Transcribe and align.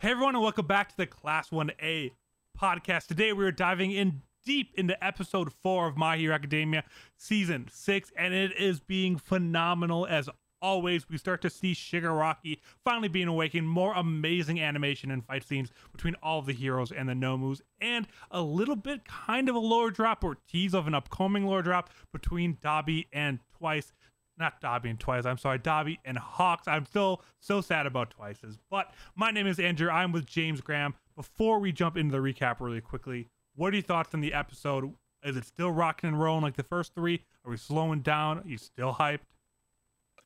Hey 0.00 0.12
everyone, 0.12 0.36
and 0.36 0.44
welcome 0.44 0.64
back 0.64 0.90
to 0.90 0.96
the 0.96 1.08
Class 1.08 1.50
1A 1.50 2.12
podcast. 2.56 3.08
Today 3.08 3.32
we 3.32 3.44
are 3.44 3.50
diving 3.50 3.90
in 3.90 4.22
deep 4.46 4.72
into 4.76 5.04
episode 5.04 5.52
four 5.52 5.88
of 5.88 5.96
My 5.96 6.16
Hero 6.16 6.36
Academia 6.36 6.84
season 7.16 7.66
six, 7.68 8.12
and 8.16 8.32
it 8.32 8.56
is 8.56 8.78
being 8.78 9.16
phenomenal 9.16 10.06
as 10.06 10.28
always. 10.62 11.08
We 11.08 11.18
start 11.18 11.42
to 11.42 11.50
see 11.50 11.74
Shigaraki 11.74 12.60
finally 12.84 13.08
being 13.08 13.26
awakened, 13.26 13.68
more 13.68 13.92
amazing 13.92 14.60
animation 14.60 15.10
and 15.10 15.24
fight 15.24 15.42
scenes 15.42 15.72
between 15.90 16.14
all 16.22 16.38
of 16.38 16.46
the 16.46 16.52
heroes 16.52 16.92
and 16.92 17.08
the 17.08 17.14
Nomus, 17.14 17.60
and 17.80 18.06
a 18.30 18.40
little 18.40 18.76
bit 18.76 19.04
kind 19.04 19.48
of 19.48 19.56
a 19.56 19.58
lore 19.58 19.90
drop 19.90 20.22
or 20.22 20.36
tease 20.48 20.74
of 20.74 20.86
an 20.86 20.94
upcoming 20.94 21.44
lore 21.44 21.62
drop 21.62 21.90
between 22.12 22.54
Dabi 22.62 23.06
and 23.12 23.40
Twice 23.58 23.92
not 24.38 24.60
Dabi 24.60 24.90
and 24.90 25.00
Twice. 25.00 25.26
I'm 25.26 25.38
sorry, 25.38 25.58
Dabi 25.58 25.98
and 26.04 26.18
Hawks. 26.18 26.68
I'm 26.68 26.86
still 26.86 27.22
so 27.40 27.60
sad 27.60 27.86
about 27.86 28.10
Twice's. 28.10 28.58
But 28.70 28.92
my 29.16 29.30
name 29.30 29.46
is 29.46 29.58
Andrew. 29.58 29.90
I'm 29.90 30.12
with 30.12 30.26
James 30.26 30.60
Graham. 30.60 30.94
Before 31.16 31.58
we 31.58 31.72
jump 31.72 31.96
into 31.96 32.12
the 32.12 32.18
recap 32.18 32.60
really 32.60 32.80
quickly, 32.80 33.28
what 33.56 33.72
are 33.72 33.76
your 33.76 33.82
thoughts 33.82 34.14
on 34.14 34.20
the 34.20 34.32
episode? 34.32 34.92
Is 35.24 35.36
it 35.36 35.44
still 35.44 35.70
rocking 35.70 36.08
and 36.08 36.20
rolling 36.20 36.42
like 36.42 36.56
the 36.56 36.62
first 36.62 36.94
three? 36.94 37.24
Are 37.44 37.50
we 37.50 37.56
slowing 37.56 38.00
down? 38.00 38.38
Are 38.38 38.46
you 38.46 38.58
still 38.58 38.94
hyped? 38.94 39.20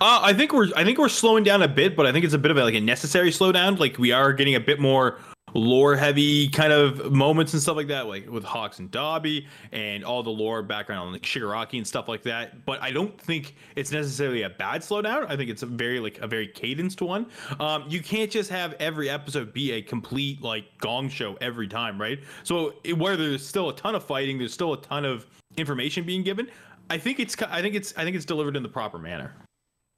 Uh, 0.01 0.21
I 0.23 0.33
think 0.33 0.53
we're 0.53 0.69
I 0.77 0.85
think 0.85 0.99
we're 0.99 1.09
slowing 1.09 1.45
down 1.45 1.63
a 1.63 1.69
bit, 1.69 1.97
but 1.97 2.07
I 2.07 2.13
think 2.13 2.25
it's 2.25 2.35
a 2.35 2.39
bit 2.39 2.51
of 2.51 2.57
a, 2.57 2.65
like 2.65 2.75
a 2.75 2.81
necessary 2.81 3.31
slowdown. 3.31 3.79
Like 3.79 3.99
we 3.99 4.11
are 4.11 4.33
getting 4.33 4.55
a 4.55 4.61
bit 4.61 4.81
more 4.81 5.19
lore 5.55 5.97
heavy 5.97 6.49
kind 6.49 6.73
of 6.73 7.13
moments 7.13 7.53
and 7.53 7.63
stuff 7.63 7.77
like 7.77 7.89
that, 7.89 8.07
like 8.07 8.29
with 8.31 8.45
Hawks 8.45 8.79
and 8.79 8.91
Dabi 8.91 9.47
and 9.73 10.05
all 10.05 10.23
the 10.23 10.31
lore 10.31 10.63
background 10.63 11.07
on 11.07 11.13
like 11.13 11.23
Shigaraki 11.23 11.79
and 11.79 11.87
stuff 11.87 12.09
like 12.09 12.23
that. 12.23 12.65
But 12.65 12.83
I 12.83 12.91
don't 12.91 13.19
think 13.21 13.57
it's 13.77 13.93
necessarily 13.93 14.43
a 14.43 14.51
bad 14.51 14.83
slowdown. 14.83 15.27
I 15.29 15.37
think 15.37 15.51
it's 15.51 15.63
a 15.63 15.67
very 15.67 16.01
like 16.01 16.19
a 16.19 16.27
very 16.27 16.49
cadenced 16.49 17.03
one. 17.03 17.27
Um, 17.61 17.85
you 17.89 18.01
can't 18.01 18.31
just 18.31 18.51
have 18.51 18.75
every 18.75 19.11
episode 19.11 19.53
be 19.53 19.73
a 19.73 19.83
complete 19.83 20.43
like 20.43 20.65
gong 20.79 21.09
show 21.09 21.37
every 21.41 21.69
time, 21.69 22.01
right? 22.01 22.21
So 22.43 22.75
it, 22.85 22.97
where 22.97 23.17
there's 23.17 23.47
still 23.47 23.69
a 23.69 23.77
ton 23.77 23.95
of 23.95 24.05
fighting, 24.05 24.39
there's 24.39 24.55
still 24.55 24.73
a 24.73 24.81
ton 24.81 25.05
of 25.05 25.27
information 25.57 26.05
being 26.05 26.23
given. 26.23 26.49
I 26.91 26.99
think 26.99 27.21
it's 27.21 27.41
I 27.43 27.63
think 27.63 27.75
it's 27.75 27.95
I 27.97 28.05
think 28.05 28.17
it's 28.17 28.25
delivered 28.25 28.57
in 28.57 28.63
the 28.63 28.69
proper 28.69 28.99
manner. 28.99 29.35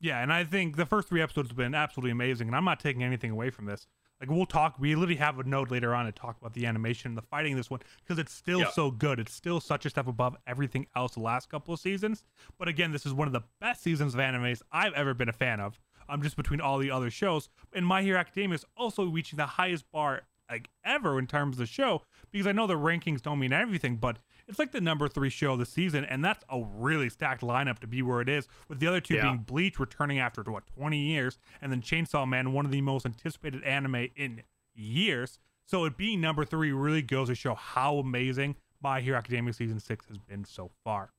Yeah, 0.00 0.22
and 0.22 0.32
I 0.32 0.44
think 0.44 0.76
the 0.76 0.84
first 0.84 1.08
three 1.08 1.22
episodes 1.22 1.48
have 1.48 1.56
been 1.56 1.74
absolutely 1.74 2.10
amazing, 2.10 2.48
and 2.48 2.56
I'm 2.56 2.64
not 2.64 2.78
taking 2.78 3.02
anything 3.02 3.30
away 3.30 3.50
from 3.50 3.64
this. 3.64 3.86
Like 4.24 4.34
we'll 4.34 4.46
talk, 4.46 4.76
we 4.78 4.94
literally 4.94 5.16
have 5.16 5.38
a 5.38 5.44
note 5.44 5.70
later 5.70 5.94
on 5.94 6.06
to 6.06 6.12
talk 6.12 6.38
about 6.40 6.54
the 6.54 6.64
animation 6.64 7.10
and 7.10 7.18
the 7.18 7.22
fighting 7.22 7.52
in 7.52 7.58
this 7.58 7.68
one 7.68 7.80
because 8.02 8.18
it's 8.18 8.32
still 8.32 8.60
yeah. 8.60 8.70
so 8.70 8.90
good. 8.90 9.20
It's 9.20 9.34
still 9.34 9.60
such 9.60 9.84
a 9.84 9.90
step 9.90 10.06
above 10.06 10.34
everything 10.46 10.86
else 10.96 11.12
the 11.12 11.20
last 11.20 11.50
couple 11.50 11.74
of 11.74 11.80
seasons. 11.80 12.24
But 12.58 12.66
again, 12.66 12.90
this 12.90 13.04
is 13.04 13.12
one 13.12 13.26
of 13.26 13.34
the 13.34 13.42
best 13.60 13.82
seasons 13.82 14.14
of 14.14 14.20
animes 14.20 14.62
I've 14.72 14.94
ever 14.94 15.12
been 15.12 15.28
a 15.28 15.34
fan 15.34 15.60
of. 15.60 15.78
I'm 16.08 16.14
um, 16.14 16.22
just 16.22 16.36
between 16.36 16.62
all 16.62 16.78
the 16.78 16.90
other 16.90 17.10
shows. 17.10 17.50
And 17.74 17.86
My 17.86 18.00
Hero 18.00 18.18
Academia 18.18 18.54
is 18.54 18.64
also 18.78 19.04
reaching 19.04 19.36
the 19.36 19.44
highest 19.44 19.90
bar 19.92 20.22
like 20.50 20.70
ever 20.86 21.18
in 21.18 21.26
terms 21.26 21.56
of 21.56 21.58
the 21.58 21.66
show 21.66 22.00
because 22.34 22.48
I 22.48 22.52
know 22.52 22.66
the 22.66 22.74
rankings 22.74 23.22
don't 23.22 23.38
mean 23.38 23.52
everything, 23.52 23.94
but 23.94 24.18
it's 24.48 24.58
like 24.58 24.72
the 24.72 24.80
number 24.80 25.06
three 25.06 25.30
show 25.30 25.52
of 25.52 25.60
the 25.60 25.64
season, 25.64 26.04
and 26.04 26.24
that's 26.24 26.42
a 26.50 26.60
really 26.60 27.08
stacked 27.08 27.42
lineup 27.42 27.78
to 27.78 27.86
be 27.86 28.02
where 28.02 28.20
it 28.20 28.28
is. 28.28 28.48
With 28.68 28.80
the 28.80 28.88
other 28.88 29.00
two 29.00 29.14
yeah. 29.14 29.22
being 29.22 29.38
Bleach 29.38 29.78
returning 29.78 30.18
after 30.18 30.42
what 30.42 30.66
20 30.66 30.98
years, 30.98 31.38
and 31.62 31.70
then 31.70 31.80
Chainsaw 31.80 32.28
Man, 32.28 32.52
one 32.52 32.64
of 32.64 32.72
the 32.72 32.80
most 32.80 33.06
anticipated 33.06 33.62
anime 33.62 34.08
in 34.16 34.42
years. 34.74 35.38
So 35.64 35.84
it 35.84 35.96
being 35.96 36.20
number 36.20 36.44
three 36.44 36.72
really 36.72 37.02
goes 37.02 37.28
to 37.28 37.36
show 37.36 37.54
how 37.54 37.98
amazing 37.98 38.56
My 38.82 39.00
Hero 39.00 39.16
Academia 39.16 39.52
season 39.52 39.78
six 39.78 40.06
has 40.08 40.18
been 40.18 40.44
so 40.44 40.72
far. 40.82 41.12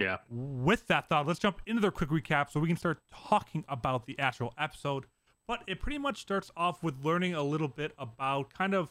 Yeah. 0.00 0.16
With 0.28 0.88
that 0.88 1.08
thought, 1.08 1.28
let's 1.28 1.38
jump 1.38 1.60
into 1.64 1.80
the 1.80 1.92
quick 1.92 2.10
recap 2.10 2.50
so 2.50 2.58
we 2.58 2.66
can 2.66 2.76
start 2.76 2.98
talking 3.14 3.64
about 3.68 4.06
the 4.06 4.18
actual 4.18 4.52
episode. 4.58 5.06
But 5.46 5.62
it 5.68 5.80
pretty 5.80 5.98
much 5.98 6.20
starts 6.20 6.50
off 6.56 6.82
with 6.82 7.04
learning 7.04 7.34
a 7.34 7.42
little 7.44 7.68
bit 7.68 7.92
about 7.96 8.52
kind 8.52 8.74
of 8.74 8.90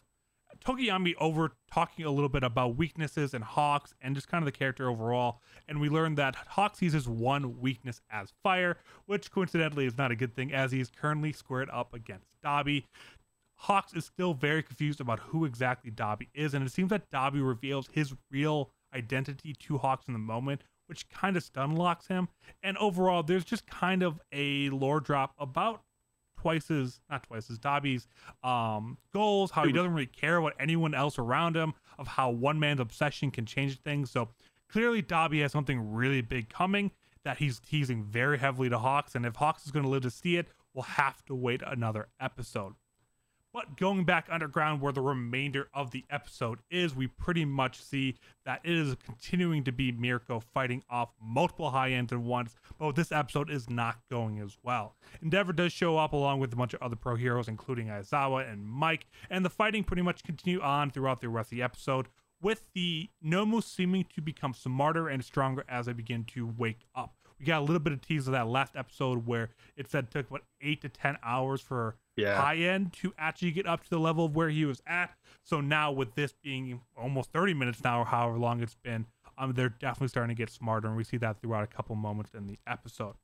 Tokoyami 0.63 1.15
over 1.19 1.53
talking 1.71 2.05
a 2.05 2.11
little 2.11 2.29
bit 2.29 2.43
about 2.43 2.75
weaknesses 2.75 3.33
and 3.33 3.43
Hawks 3.43 3.93
and 4.01 4.15
just 4.15 4.27
kind 4.27 4.41
of 4.41 4.45
the 4.45 4.57
character 4.57 4.89
overall. 4.89 5.41
And 5.67 5.79
we 5.79 5.89
learned 5.89 6.17
that 6.17 6.35
Hawks 6.35 6.79
his 6.79 7.07
one 7.07 7.59
weakness 7.59 8.01
as 8.11 8.33
fire, 8.43 8.77
which 9.05 9.31
coincidentally 9.31 9.85
is 9.85 9.97
not 9.97 10.11
a 10.11 10.15
good 10.15 10.35
thing 10.35 10.53
as 10.53 10.71
he's 10.71 10.89
currently 10.89 11.31
squared 11.31 11.69
up 11.71 11.93
against 11.93 12.41
Dabi. 12.43 12.83
Hawks 13.57 13.93
is 13.93 14.05
still 14.05 14.33
very 14.33 14.63
confused 14.63 15.01
about 15.01 15.19
who 15.19 15.43
exactly 15.45 15.91
Dabi 15.91 16.27
is, 16.33 16.53
and 16.53 16.65
it 16.65 16.71
seems 16.71 16.89
that 16.89 17.11
Dabi 17.11 17.45
reveals 17.45 17.89
his 17.91 18.13
real 18.31 18.69
identity 18.95 19.53
to 19.53 19.77
Hawks 19.77 20.05
in 20.07 20.13
the 20.13 20.19
moment, 20.19 20.63
which 20.87 21.09
kind 21.09 21.35
of 21.35 21.43
stun 21.43 21.75
locks 21.75 22.07
him. 22.07 22.29
And 22.63 22.77
overall, 22.77 23.21
there's 23.21 23.43
just 23.43 23.67
kind 23.67 24.01
of 24.01 24.19
a 24.31 24.69
lore 24.69 25.01
drop 25.01 25.33
about 25.37 25.81
Twice's 26.39 27.01
not 27.09 27.23
Twice's 27.23 27.59
Dabi's 27.59 28.07
um, 28.43 28.97
goals, 29.13 29.51
how 29.51 29.65
he 29.65 29.73
doesn't 29.73 29.93
really 29.93 30.05
care 30.05 30.39
what 30.39 30.53
anyone 30.59 30.93
else 30.93 31.19
around 31.19 31.57
him, 31.57 31.73
of 31.97 32.07
how 32.07 32.29
one 32.29 32.59
man's 32.59 32.79
obsession 32.79 33.29
can 33.29 33.45
change 33.45 33.79
things. 33.81 34.09
So 34.09 34.29
clearly, 34.71 35.03
Dabi 35.03 35.41
has 35.41 35.51
something 35.51 35.91
really 35.91 36.21
big 36.21 36.49
coming 36.49 36.91
that 37.23 37.39
he's 37.39 37.59
teasing 37.59 38.03
very 38.03 38.37
heavily 38.37 38.69
to 38.69 38.77
Hawks, 38.77 39.15
and 39.15 39.25
if 39.25 39.35
Hawks 39.35 39.65
is 39.65 39.71
going 39.71 39.83
to 39.83 39.89
live 39.89 40.03
to 40.03 40.09
see 40.09 40.37
it, 40.37 40.47
we'll 40.73 40.83
have 40.83 41.23
to 41.25 41.35
wait 41.35 41.61
another 41.65 42.07
episode. 42.21 42.73
But 43.51 43.77
going 43.77 44.05
back 44.05 44.27
underground 44.29 44.79
where 44.79 44.93
the 44.93 45.01
remainder 45.01 45.69
of 45.73 45.89
the 45.89 46.05
episode 46.11 46.59
is, 46.69 46.95
we 46.95 47.07
pretty 47.07 47.45
much 47.45 47.81
see 47.81 48.15
that 48.45 48.61
it 48.63 48.75
is 48.75 48.95
continuing 49.03 49.63
to 49.63 49.71
be 49.71 49.91
Mirko 49.91 50.39
fighting 50.39 50.83
off 50.87 51.09
multiple 51.19 51.71
high 51.71 51.91
ends 51.91 52.13
at 52.13 52.19
once, 52.19 52.55
but 52.77 52.95
this 52.95 53.11
episode 53.11 53.49
is 53.49 53.67
not 53.67 53.97
going 54.09 54.39
as 54.39 54.57
well. 54.61 54.95
Endeavor 55.23 55.51
does 55.51 55.73
show 55.73 55.97
up 55.97 56.13
along 56.13 56.39
with 56.39 56.53
a 56.53 56.55
bunch 56.55 56.75
of 56.75 56.81
other 56.83 56.95
pro 56.95 57.15
heroes, 57.15 57.47
including 57.47 57.87
Aizawa 57.87 58.51
and 58.51 58.67
Mike, 58.67 59.07
and 59.31 59.43
the 59.43 59.49
fighting 59.49 59.83
pretty 59.83 60.03
much 60.03 60.23
continue 60.23 60.61
on 60.61 60.91
throughout 60.91 61.19
the 61.19 61.29
rest 61.29 61.51
of 61.51 61.57
the 61.57 61.63
episode, 61.63 62.07
with 62.41 62.63
the 62.73 63.09
Nomu 63.25 63.63
seeming 63.63 64.05
to 64.15 64.21
become 64.21 64.53
smarter 64.53 65.07
and 65.09 65.25
stronger 65.25 65.65
as 65.67 65.87
they 65.87 65.93
begin 65.93 66.23
to 66.25 66.45
wake 66.45 66.85
up. 66.95 67.15
We 67.39 67.45
got 67.45 67.59
a 67.59 67.65
little 67.65 67.79
bit 67.79 67.93
of 67.93 68.01
tease 68.01 68.27
of 68.27 68.33
that 68.33 68.47
last 68.47 68.75
episode 68.75 69.25
where 69.25 69.49
it 69.77 69.89
said 69.89 70.05
it 70.05 70.11
took 70.11 70.29
what 70.29 70.41
eight 70.61 70.81
to 70.81 70.89
ten 70.89 71.17
hours 71.23 71.61
for 71.61 71.95
yeah. 72.17 72.41
high 72.41 72.57
end 72.57 72.93
to 72.93 73.13
actually 73.17 73.51
get 73.51 73.65
up 73.65 73.83
to 73.83 73.89
the 73.89 73.99
level 73.99 74.25
of 74.25 74.35
where 74.35 74.49
he 74.49 74.65
was 74.65 74.81
at. 74.85 75.11
So 75.43 75.61
now 75.61 75.91
with 75.91 76.15
this 76.15 76.33
being 76.43 76.81
almost 76.97 77.31
30 77.31 77.53
minutes 77.53 77.83
now 77.83 78.01
or 78.01 78.05
however 78.05 78.37
long 78.37 78.61
it's 78.61 78.75
been, 78.75 79.05
um, 79.37 79.53
they're 79.53 79.69
definitely 79.69 80.09
starting 80.09 80.35
to 80.35 80.39
get 80.39 80.49
smarter, 80.49 80.87
and 80.87 80.97
we 80.97 81.03
see 81.05 81.17
that 81.17 81.41
throughout 81.41 81.63
a 81.63 81.67
couple 81.67 81.95
moments 81.95 82.31
in 82.33 82.47
the 82.47 82.59
episode. 82.67 83.15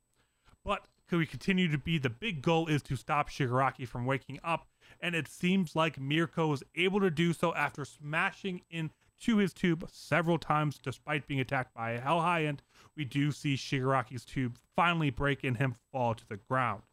But 0.63 0.85
could 1.07 1.19
we 1.19 1.25
continue 1.25 1.69
to 1.69 1.77
be 1.77 1.97
the 1.97 2.09
big 2.09 2.41
goal 2.41 2.67
is 2.67 2.81
to 2.83 2.95
stop 2.95 3.29
Shigaraki 3.29 3.87
from 3.87 4.05
waking 4.05 4.39
up, 4.43 4.67
and 5.01 5.13
it 5.13 5.27
seems 5.27 5.75
like 5.75 5.99
Mirko 5.99 6.53
is 6.53 6.63
able 6.75 7.01
to 7.01 7.11
do 7.11 7.33
so 7.33 7.53
after 7.53 7.83
smashing 7.83 8.61
into 8.69 9.37
his 9.37 9.53
tube 9.53 9.87
several 9.91 10.37
times 10.37 10.79
despite 10.81 11.27
being 11.27 11.39
attacked 11.39 11.73
by 11.73 11.91
a 11.91 11.99
Hell 11.99 12.21
High 12.21 12.45
End. 12.45 12.63
We 12.95 13.05
do 13.05 13.31
see 13.31 13.55
Shigaraki's 13.55 14.25
tube 14.25 14.57
finally 14.75 15.09
break 15.09 15.43
and 15.43 15.57
him 15.57 15.75
fall 15.91 16.15
to 16.15 16.27
the 16.27 16.37
ground. 16.37 16.83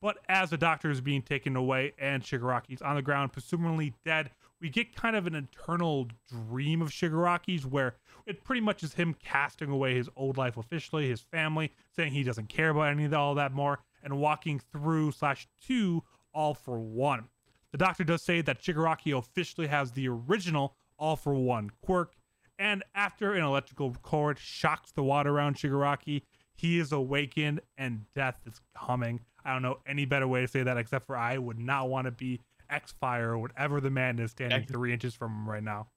But 0.00 0.18
as 0.28 0.50
the 0.50 0.58
doctor 0.58 0.90
is 0.90 1.00
being 1.00 1.22
taken 1.22 1.56
away 1.56 1.94
and 1.98 2.22
Shigaraki's 2.22 2.82
on 2.82 2.96
the 2.96 3.02
ground, 3.02 3.32
presumably 3.32 3.94
dead, 4.04 4.30
we 4.60 4.68
get 4.68 4.94
kind 4.94 5.16
of 5.16 5.26
an 5.26 5.34
internal 5.34 6.08
dream 6.28 6.82
of 6.82 6.90
Shigaraki's 6.90 7.66
where 7.66 7.96
it 8.26 8.44
pretty 8.44 8.60
much 8.60 8.82
is 8.82 8.94
him 8.94 9.14
casting 9.14 9.70
away 9.70 9.94
his 9.94 10.08
old 10.16 10.36
life 10.36 10.56
officially, 10.56 11.08
his 11.08 11.22
family, 11.22 11.72
saying 11.96 12.12
he 12.12 12.22
doesn't 12.22 12.48
care 12.48 12.70
about 12.70 12.90
any 12.90 13.06
of 13.06 13.14
all 13.14 13.34
that 13.34 13.52
more, 13.52 13.80
and 14.02 14.18
walking 14.18 14.60
through 14.60 15.12
slash 15.12 15.48
to 15.66 16.02
all 16.34 16.54
for 16.54 16.78
one. 16.78 17.28
The 17.72 17.78
doctor 17.78 18.04
does 18.04 18.22
say 18.22 18.42
that 18.42 18.62
Shigaraki 18.62 19.16
officially 19.16 19.68
has 19.68 19.92
the 19.92 20.08
original 20.08 20.74
all 20.98 21.16
for 21.16 21.34
one 21.34 21.70
quirk, 21.80 22.14
and 22.60 22.84
after 22.94 23.32
an 23.32 23.42
electrical 23.42 23.96
cord 24.02 24.38
shocks 24.38 24.92
the 24.92 25.02
water 25.02 25.30
around 25.30 25.56
Shigaraki, 25.56 26.22
he 26.54 26.78
is 26.78 26.92
awakened 26.92 27.60
and 27.78 28.04
death 28.14 28.38
is 28.46 28.60
coming. 28.76 29.20
I 29.44 29.54
don't 29.54 29.62
know 29.62 29.78
any 29.86 30.04
better 30.04 30.28
way 30.28 30.42
to 30.42 30.46
say 30.46 30.62
that 30.62 30.76
except 30.76 31.06
for 31.06 31.16
I 31.16 31.38
would 31.38 31.58
not 31.58 31.88
want 31.88 32.04
to 32.04 32.10
be 32.10 32.40
X 32.68 32.92
Fire 33.00 33.30
or 33.30 33.38
whatever 33.38 33.80
the 33.80 33.90
man 33.90 34.18
is 34.18 34.32
standing 34.32 34.60
X- 34.60 34.70
three 34.70 34.92
inches 34.92 35.14
from 35.14 35.32
him 35.32 35.48
right 35.48 35.62
now. 35.62 35.88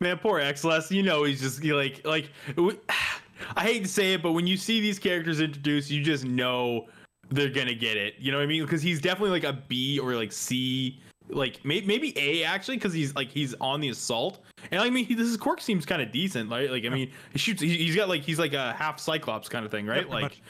Man, 0.00 0.16
poor 0.16 0.40
Exless. 0.40 0.90
You 0.90 1.02
know 1.02 1.24
he's 1.24 1.40
just 1.40 1.62
like 1.62 2.04
like. 2.06 2.30
I 3.56 3.62
hate 3.62 3.84
to 3.84 3.88
say 3.88 4.14
it, 4.14 4.22
but 4.22 4.32
when 4.32 4.48
you 4.48 4.56
see 4.56 4.80
these 4.80 4.98
characters 4.98 5.40
introduced, 5.40 5.90
you 5.90 6.02
just 6.02 6.24
know 6.24 6.86
they're 7.30 7.50
gonna 7.50 7.74
get 7.74 7.96
it. 7.96 8.14
You 8.18 8.32
know 8.32 8.38
what 8.38 8.44
I 8.44 8.46
mean? 8.46 8.62
Because 8.64 8.82
he's 8.82 9.00
definitely 9.00 9.30
like 9.30 9.44
a 9.44 9.52
B 9.52 9.98
or 9.98 10.14
like 10.14 10.32
C, 10.32 11.00
like 11.30 11.64
maybe 11.64 11.86
maybe 11.86 12.12
A 12.16 12.44
actually, 12.44 12.76
because 12.76 12.92
he's 12.92 13.14
like 13.14 13.28
he's 13.28 13.54
on 13.60 13.80
the 13.80 13.88
assault. 13.88 14.40
And 14.70 14.80
I 14.80 14.90
mean, 14.90 15.04
he, 15.04 15.14
this 15.14 15.36
quirk 15.36 15.60
seems 15.60 15.86
kind 15.86 16.02
of 16.02 16.10
decent, 16.10 16.50
right? 16.50 16.70
Like 16.70 16.84
I 16.84 16.88
mean, 16.88 17.10
he 17.32 17.38
shoots. 17.38 17.60
He, 17.60 17.86
has 17.86 17.96
got 17.96 18.08
like 18.08 18.22
he's 18.22 18.38
like 18.38 18.54
a 18.54 18.72
half 18.72 18.98
Cyclops 18.98 19.48
kind 19.48 19.64
of 19.64 19.70
thing, 19.70 19.86
right? 19.86 20.08
like. 20.08 20.22
Much. 20.22 20.42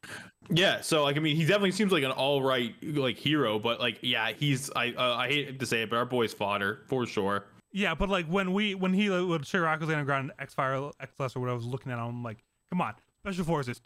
Yeah, 0.51 0.81
so 0.81 1.03
like 1.05 1.17
I 1.17 1.21
mean, 1.21 1.37
he 1.37 1.45
definitely 1.45 1.73
seems 1.73 1.93
like 1.93 2.05
an 2.05 2.11
all 2.11 2.43
right 2.43 2.75
like 2.83 3.19
hero, 3.19 3.59
but 3.59 3.81
like 3.81 3.99
yeah, 4.01 4.33
he's 4.33 4.71
I 4.75 4.93
uh, 4.93 5.15
I 5.17 5.29
hate 5.29 5.61
to 5.61 5.67
say 5.67 5.83
it, 5.83 5.91
but 5.91 5.97
our 5.97 6.07
boy's 6.07 6.33
fodder 6.33 6.81
for 6.87 7.07
sure. 7.07 7.45
Yeah, 7.71 7.95
but 7.95 8.09
like 8.09 8.27
when 8.27 8.55
we 8.55 8.75
when 8.75 8.95
he 8.95 9.11
when 9.11 9.41
Shigaraki 9.41 9.81
was 9.81 9.91
on 9.91 9.99
the 9.99 10.05
ground, 10.05 10.33
X 10.39 10.55
Fire 10.55 10.91
X 11.01 11.13
Less 11.19 11.37
or 11.37 11.41
what 11.41 11.51
I 11.51 11.53
was 11.53 11.67
looking 11.67 11.93
at, 11.93 11.99
I'm 11.99 12.23
like, 12.23 12.39
come 12.71 12.81
on, 12.81 12.95
Special 13.23 13.45
Forces, 13.45 13.81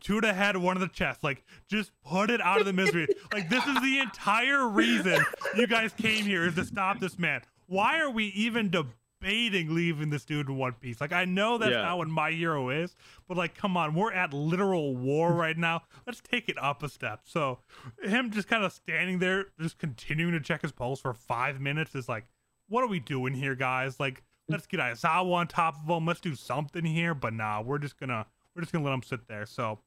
two 0.00 0.20
to 0.20 0.26
the 0.28 0.32
head, 0.34 0.56
one 0.56 0.76
to 0.76 0.80
the 0.80 0.88
chest. 0.88 1.22
Like, 1.24 1.44
just 1.68 1.90
put 2.04 2.30
it 2.30 2.40
out 2.40 2.60
of 2.60 2.66
the 2.66 2.72
misery. 2.72 3.06
like, 3.32 3.48
this 3.48 3.66
is 3.66 3.80
the 3.82 3.98
entire 3.98 4.68
reason 4.68 5.18
you 5.56 5.66
guys 5.66 5.92
came 5.92 6.24
here 6.24 6.44
is 6.44 6.54
to 6.56 6.64
stop 6.64 7.00
this 7.00 7.18
man. 7.18 7.42
Why 7.66 8.00
are 8.00 8.10
we 8.10 8.26
even 8.26 8.70
debating 8.70 9.74
leaving 9.74 10.10
this 10.10 10.24
dude 10.24 10.48
in 10.48 10.56
one 10.56 10.72
piece? 10.72 11.00
Like, 11.00 11.12
I 11.12 11.24
know 11.24 11.58
that's 11.58 11.70
Yeah. 11.72 11.82
not 11.82 11.98
what 11.98 12.08
my 12.08 12.32
hero 12.32 12.68
is, 12.70 12.94
but 13.28 13.36
like, 13.36 13.54
come 13.54 13.76
on, 13.76 13.94
we're 13.94 14.12
at 14.12 14.32
literal 14.34 14.96
war 14.96 15.32
right 15.32 15.56
now. 15.56 15.82
Let's 16.06 16.20
take 16.20 16.48
it 16.48 16.56
up 16.60 16.82
a 16.82 16.88
step. 16.88 17.20
So, 17.24 17.60
him 18.02 18.30
just 18.30 18.48
kind 18.48 18.64
of 18.64 18.72
standing 18.72 19.18
there, 19.20 19.46
just 19.60 19.78
continuing 19.78 20.32
to 20.32 20.40
check 20.40 20.62
his 20.62 20.72
pulse 20.72 21.00
for 21.00 21.14
five 21.14 21.60
minutes 21.60 21.94
is 21.94 22.08
like, 22.08 22.26
what 22.68 22.82
are 22.82 22.88
we 22.88 23.00
doing 23.00 23.34
here, 23.34 23.54
guys? 23.54 24.00
Like, 24.00 24.22
let's 24.48 24.66
get 24.66 24.80
Aizawa 24.80 25.32
on 25.34 25.46
top 25.46 25.76
of 25.82 25.88
him. 25.88 26.06
Let's 26.06 26.20
do 26.20 26.34
something 26.34 26.84
here. 26.84 27.14
But 27.14 27.32
nah, 27.32 27.60
we're 27.60 27.78
just 27.78 27.98
gonna 27.98 28.26
we're 28.54 28.62
just 28.62 28.72
gonna 28.72 28.84
let 28.84 28.94
him 28.94 29.02
sit 29.02 29.26
there. 29.28 29.46
So 29.46 29.80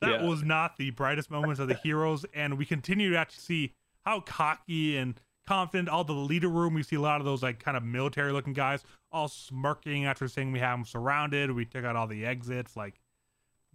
that 0.00 0.20
Yeah. 0.22 0.26
was 0.28 0.42
not 0.42 0.76
the 0.76 0.90
brightest 0.90 1.30
moments 1.30 1.60
of 1.60 1.68
the 1.68 1.74
heroes, 1.74 2.24
and 2.34 2.56
we 2.58 2.64
continue 2.64 3.10
to 3.10 3.18
actually 3.18 3.40
see 3.42 3.74
how 4.04 4.20
cocky 4.20 4.96
and 4.96 5.20
confident 5.46 5.88
all 5.88 6.04
the 6.04 6.12
leader 6.12 6.48
room. 6.48 6.74
We 6.74 6.82
see 6.82 6.96
a 6.96 7.00
lot 7.00 7.20
of 7.20 7.24
those 7.24 7.42
like 7.42 7.58
kind 7.58 7.76
of 7.76 7.82
military 7.82 8.32
looking 8.32 8.52
guys 8.52 8.84
all 9.10 9.28
smirking 9.28 10.04
after 10.06 10.28
saying 10.28 10.52
we 10.52 10.60
have 10.60 10.78
them 10.78 10.84
surrounded. 10.86 11.50
We 11.50 11.64
took 11.64 11.84
out 11.84 11.96
all 11.96 12.06
the 12.06 12.24
exits. 12.24 12.76
Like 12.76 13.00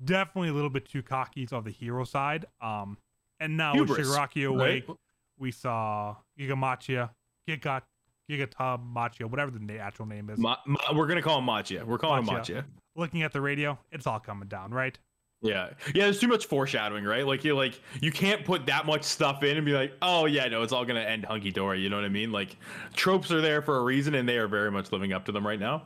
definitely 0.04 0.50
a 0.50 0.54
little 0.54 0.70
bit 0.70 0.86
too 0.86 1.02
cocky 1.04 1.48
on 1.52 1.64
the 1.64 1.72
hero 1.72 2.04
side. 2.04 2.46
Um, 2.62 2.98
and 3.40 3.58
now 3.58 3.78
with 3.78 3.90
Shigaraki 3.90 4.48
awake, 4.48 4.88
right? 4.88 4.98
we 5.38 5.52
saw 5.52 6.16
Gigamachia, 6.40 7.12
Giga, 7.48 7.82
Gigatab 8.30 8.82
Machia, 8.94 9.26
whatever 9.30 9.52
the 9.52 9.78
actual 9.80 10.06
name 10.06 10.30
is. 10.30 10.40
Ma- 10.40 10.58
Ma- 10.66 10.80
we're 10.94 11.08
gonna 11.08 11.22
call 11.22 11.40
him 11.40 11.46
Machia. 11.46 11.84
We're 11.84 11.98
calling 11.98 12.24
Machia. 12.24 12.48
him 12.50 12.56
Machia. 12.56 12.66
Looking 12.96 13.24
at 13.24 13.34
the 13.34 13.42
radio, 13.42 13.78
it's 13.92 14.08
all 14.08 14.20
coming 14.20 14.48
down, 14.48 14.72
right? 14.72 14.98
Yeah, 15.42 15.70
yeah. 15.94 16.06
There's 16.06 16.20
too 16.20 16.28
much 16.28 16.46
foreshadowing, 16.48 17.04
right? 17.04 17.26
Like 17.28 17.44
you 17.44 17.56
like 17.56 17.80
you 18.02 18.12
can't 18.12 18.44
put 18.46 18.66
that 18.68 18.86
much 18.86 19.04
stuff 19.04 19.44
in 19.44 19.58
and 19.58 19.66
be 19.66 19.74
like, 19.74 19.94
oh 20.02 20.26
yeah, 20.26 20.48
no, 20.48 20.64
it's 20.64 20.72
all 20.74 20.86
gonna 20.86 21.02
end 21.02 21.26
hunky 21.26 21.52
dory. 21.52 21.82
You 21.82 21.90
know 21.90 21.98
what 21.98 22.06
I 22.06 22.10
mean? 22.10 22.32
Like 22.32 22.58
tropes 22.96 23.32
are 23.32 23.42
there 23.42 23.62
for 23.62 23.78
a 23.78 23.84
reason, 23.84 24.16
and 24.16 24.28
they 24.28 24.38
are 24.38 24.48
very 24.48 24.72
much 24.72 24.92
living 24.92 25.14
up 25.14 25.26
to 25.26 25.32
them 25.32 25.46
right 25.46 25.60
now. 25.60 25.84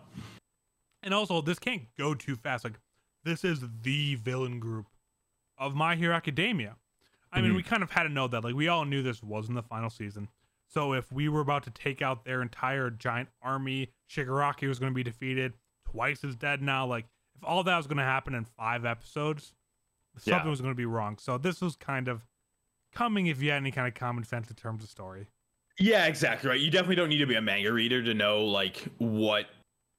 And 1.04 1.14
also, 1.14 1.42
this 1.42 1.60
can't 1.60 1.84
go 1.98 2.14
too 2.14 2.36
fast. 2.36 2.64
Like, 2.66 2.80
this 3.24 3.44
is 3.46 3.64
the 3.84 4.16
villain 4.16 4.60
group 4.60 4.86
of 5.58 5.74
My 5.74 5.96
Hero 5.96 6.14
Academia. 6.14 6.76
I 7.32 7.42
mean, 7.42 7.52
Mhm. 7.52 7.56
we 7.58 7.64
kind 7.64 7.84
of 7.84 7.92
had 7.92 8.04
to 8.04 8.10
know 8.10 8.28
that. 8.28 8.44
Like, 8.44 8.54
we 8.56 8.68
all 8.68 8.84
knew 8.86 9.02
this 9.02 9.24
wasn't 9.24 9.56
the 9.56 9.64
final 9.64 9.90
season. 9.90 10.28
So 10.72 10.94
if 10.94 11.12
we 11.12 11.30
were 11.30 11.42
about 11.42 11.64
to 11.64 11.72
take 11.72 12.02
out 12.02 12.24
their 12.26 12.42
entire 12.42 12.90
giant 12.90 13.30
army, 13.42 13.90
Shigaraki 14.10 14.68
was 14.68 14.78
going 14.80 14.92
to 14.92 14.96
be 14.96 15.04
defeated, 15.04 15.54
twice 15.90 16.24
as 16.24 16.36
dead 16.36 16.62
now. 16.62 16.86
Like, 16.86 17.06
if 17.36 17.44
all 17.44 17.64
that 17.64 17.76
was 17.78 17.88
going 17.88 17.98
to 17.98 18.04
happen 18.04 18.36
in 18.36 18.46
five 18.46 18.86
episodes, 18.86 19.54
something 20.18 20.46
Yeah. 20.46 20.50
was 20.50 20.62
going 20.62 20.72
to 20.74 20.78
be 20.78 20.86
wrong. 20.86 21.18
So 21.18 21.38
this 21.38 21.60
was 21.62 21.76
kind 21.76 22.08
of 22.08 22.26
coming 22.94 23.28
if 23.28 23.42
you 23.42 23.50
had 23.50 23.58
any 23.58 23.72
kind 23.72 23.88
of 23.88 23.94
common 23.96 24.24
sense 24.24 24.50
in 24.50 24.56
terms 24.56 24.84
of 24.84 24.90
story. 24.90 25.28
Yeah, 25.80 26.06
exactly 26.06 26.50
right. 26.50 26.60
You 26.60 26.70
definitely 26.70 26.98
don't 26.98 27.10
need 27.10 27.20
to 27.20 27.26
be 27.28 27.36
a 27.36 27.42
manga 27.42 27.72
reader 27.72 28.04
to 28.04 28.14
know 28.14 28.44
like 28.46 28.86
what 28.98 29.46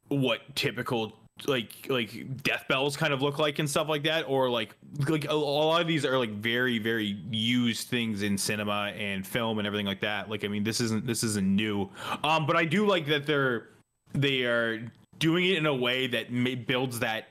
what 0.08 0.54
typical 0.54 1.16
like 1.48 1.86
like 1.88 2.42
death 2.42 2.64
bells 2.68 2.96
kind 2.96 3.12
of 3.12 3.22
look 3.22 3.38
like 3.38 3.58
and 3.58 3.68
stuff 3.68 3.88
like 3.88 4.02
that 4.04 4.24
or 4.28 4.48
like 4.50 4.74
like 5.08 5.24
a, 5.24 5.32
a 5.32 5.34
lot 5.34 5.80
of 5.80 5.86
these 5.86 6.04
are 6.04 6.18
like 6.18 6.30
very 6.30 6.78
very 6.78 7.18
used 7.30 7.88
things 7.88 8.22
in 8.22 8.36
cinema 8.36 8.92
and 8.96 9.26
film 9.26 9.58
and 9.58 9.66
everything 9.66 9.86
like 9.86 10.00
that. 10.00 10.30
Like 10.30 10.44
i 10.44 10.48
mean 10.48 10.64
this 10.64 10.80
isn't 10.80 11.06
this 11.06 11.22
isn't 11.24 11.46
new. 11.46 11.88
Um 12.24 12.46
but 12.46 12.56
i 12.56 12.64
do 12.64 12.86
like 12.86 13.06
that 13.06 13.26
they're 13.26 13.68
they 14.12 14.42
are 14.42 14.90
doing 15.18 15.46
it 15.46 15.58
in 15.58 15.66
a 15.66 15.74
way 15.74 16.06
that 16.08 16.32
ma- 16.32 16.54
builds 16.66 16.98
that 17.00 17.28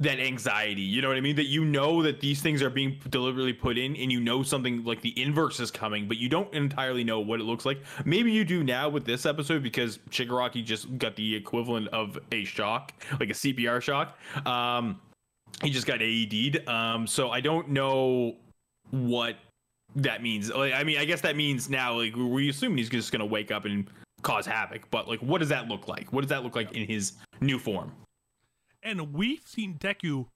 that 0.00 0.18
anxiety 0.18 0.80
you 0.80 1.02
know 1.02 1.08
what 1.08 1.16
i 1.16 1.20
mean? 1.20 1.36
That 1.36 1.46
you 1.46 1.64
know 1.64 2.02
that 2.02 2.20
these 2.20 2.40
things 2.40 2.62
are 2.62 2.70
being 2.70 2.98
deliberately 3.10 3.52
put 3.52 3.76
in 3.76 3.94
and 3.96 4.10
you 4.10 4.20
know 4.20 4.42
something 4.42 4.84
like 4.84 5.02
the 5.02 5.20
inverse 5.20 5.60
is 5.60 5.70
coming 5.70 6.08
but 6.08 6.16
you 6.16 6.28
don't 6.28 6.52
entirely 6.54 7.04
know 7.04 7.20
what 7.20 7.40
it 7.40 7.44
looks 7.44 7.66
like. 7.66 7.82
Maybe 8.04 8.32
you 8.32 8.44
do 8.44 8.64
now 8.64 8.88
with 8.88 9.04
this 9.04 9.26
episode 9.26 9.62
because 9.62 9.98
shigaraki 10.10 10.64
just 10.64 10.96
got 10.98 11.14
the 11.16 11.34
equivalent 11.34 11.88
of 11.88 12.18
a 12.32 12.44
shock 12.44 12.92
like 13.20 13.30
a 13.30 13.34
cpr 13.34 13.82
shock. 13.82 14.18
Um 14.46 15.00
he 15.62 15.70
just 15.70 15.86
got 15.86 16.00
aed'd 16.00 16.66
um 16.68 17.06
so 17.06 17.30
i 17.30 17.40
don't 17.40 17.68
know 17.68 18.36
what 18.90 19.36
that 19.96 20.22
means. 20.22 20.50
Like 20.50 20.72
i 20.72 20.82
mean 20.84 20.98
i 20.98 21.04
guess 21.04 21.20
that 21.20 21.36
means 21.36 21.68
now 21.68 21.94
like 21.94 22.16
we 22.16 22.48
assume 22.48 22.76
he's 22.78 22.88
just 22.88 23.12
gonna 23.12 23.26
wake 23.26 23.50
up 23.50 23.66
and 23.66 23.88
cause 24.22 24.46
havoc 24.46 24.88
but 24.90 25.06
like 25.06 25.20
what 25.20 25.38
does 25.38 25.50
that 25.50 25.68
look 25.68 25.86
like? 25.86 26.12
What 26.14 26.22
does 26.22 26.30
that 26.30 26.42
look 26.42 26.56
like 26.56 26.72
in 26.72 26.86
his 26.86 27.12
new 27.40 27.58
form 27.58 27.92
And 28.82 29.12
we've 29.14 29.46
seen 29.46 29.78
Deku 29.78 30.26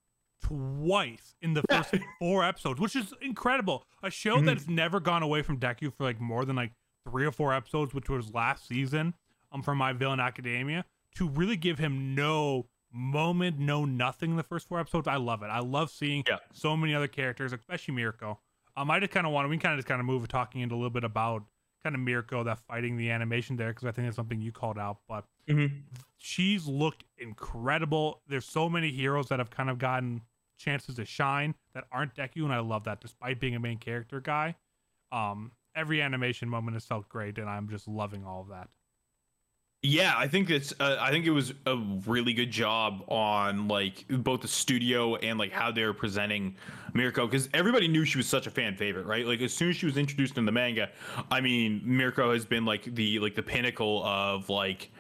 twice 0.43 1.35
in 1.43 1.55
the 1.55 1.63
first 1.69 1.95
four 2.21 2.45
episodes, 2.45 2.81
which 2.81 2.95
is 2.97 3.13
incredible. 3.21 3.85
A 4.03 4.11
show 4.11 4.37
Mhm. 4.37 4.47
that's 4.47 4.69
never 4.69 5.01
gone 5.01 5.23
away 5.23 5.43
from 5.43 5.59
Deku 5.59 5.93
for 5.93 6.05
like 6.05 6.21
more 6.21 6.45
than 6.45 6.57
like 6.57 6.73
three 7.09 7.25
or 7.27 7.33
four 7.33 7.53
episodes, 7.55 7.95
which 7.95 8.09
was 8.09 8.33
last 8.35 8.67
season, 8.67 9.15
um, 9.53 9.63
from 9.63 9.79
My 9.79 9.93
Villain 9.93 10.21
Academia, 10.21 10.85
to 11.17 11.29
really 11.29 11.57
give 11.57 11.79
him 11.79 12.15
no 12.15 12.67
moment, 12.93 13.59
no 13.59 13.85
nothing 13.85 14.31
in 14.31 14.37
the 14.37 14.43
first 14.43 14.69
four 14.69 14.79
episodes. 14.81 15.09
I 15.09 15.17
love 15.17 15.43
it. 15.43 15.47
I 15.47 15.59
love 15.61 15.91
seeing 15.91 16.25
Yeah. 16.29 16.39
so 16.53 16.77
many 16.77 16.95
other 16.95 17.09
characters, 17.09 17.53
especially 17.53 17.95
Mirko. 17.95 18.39
Um, 18.77 18.91
I 18.91 19.01
just 19.01 19.13
kind 19.13 19.27
of 19.27 19.33
want 19.33 19.47
to, 19.47 19.49
we 19.49 19.59
kind 19.59 19.73
of 19.75 19.79
just 19.79 19.89
kind 19.89 20.01
of 20.01 20.07
move 20.07 20.27
talking 20.29 20.61
into 20.61 20.75
a 20.75 20.77
little 20.77 20.91
bit 20.91 21.05
about 21.05 21.45
kind 21.87 21.95
of 21.95 22.01
Mirko, 22.01 22.43
that 22.43 22.59
fighting 22.67 22.97
the 22.97 23.13
animation 23.13 23.57
there, 23.57 23.69
because 23.69 23.85
I 23.85 23.93
think 23.93 24.09
that's 24.09 24.17
something 24.17 24.41
you 24.41 24.51
called 24.51 24.77
out. 24.77 24.99
But 25.09 25.25
she's 26.19 26.67
looked 26.67 27.05
incredible. 27.17 28.23
There's 28.29 28.45
so 28.45 28.69
many 28.69 28.91
heroes 28.91 29.29
that 29.29 29.39
have 29.39 29.51
kind 29.51 29.71
of 29.71 29.79
gotten 29.79 30.23
chances 30.59 30.97
to 30.97 31.05
shine 31.05 31.55
that 31.75 31.85
aren't 31.93 32.17
Deku, 32.17 32.43
and 32.43 32.53
I 32.53 32.59
love 32.59 32.85
that. 32.85 33.01
Despite 33.01 33.39
being 33.39 33.55
a 33.55 33.61
main 33.61 33.79
character 33.79 34.21
guy, 34.21 34.57
um, 35.13 35.53
every 35.77 36.03
animation 36.03 36.49
moment 36.49 36.75
has 36.75 36.85
felt 36.85 37.09
great, 37.09 37.39
and 37.39 37.49
I'm 37.49 37.69
just 37.69 37.87
loving 37.87 38.25
all 38.25 38.41
of 38.41 38.49
that. 38.49 38.69
Yeah, 39.83 40.15
I 40.17 40.27
think 40.27 40.51
it's. 40.51 40.75
Uh, 40.81 40.97
I 40.99 41.11
think 41.11 41.27
it 41.27 41.31
was 41.31 41.55
a 41.65 41.77
really 42.07 42.33
good 42.33 42.51
job 42.51 43.05
on 43.09 43.69
like 43.69 44.05
both 44.09 44.41
the 44.41 44.49
studio 44.49 45.15
and 45.17 45.39
like 45.39 45.53
how 45.53 45.71
they 45.71 45.85
were 45.85 45.95
presenting 45.95 46.57
Mirko 46.93 47.27
because 47.27 47.49
everybody 47.55 47.87
knew 47.87 48.05
she 48.05 48.19
was 48.19 48.27
such 48.27 48.49
a 48.49 48.51
fan 48.51 48.75
favorite, 48.75 49.07
right? 49.07 49.25
Like 49.25 49.43
as 49.43 49.53
soon 49.53 49.71
as 49.71 49.77
she 49.77 49.87
was 49.87 49.97
introduced 49.97 50.39
in 50.39 50.45
the 50.45 50.51
manga, 50.51 50.91
I 51.31 51.41
mean, 51.41 51.83
Mirko 51.85 52.33
has 52.33 52.45
been 52.45 52.65
like 52.65 52.83
the 52.97 53.21
like 53.21 53.37
the 53.37 53.45
pinnacle 53.45 54.03
of 54.05 54.49
like 54.49 54.91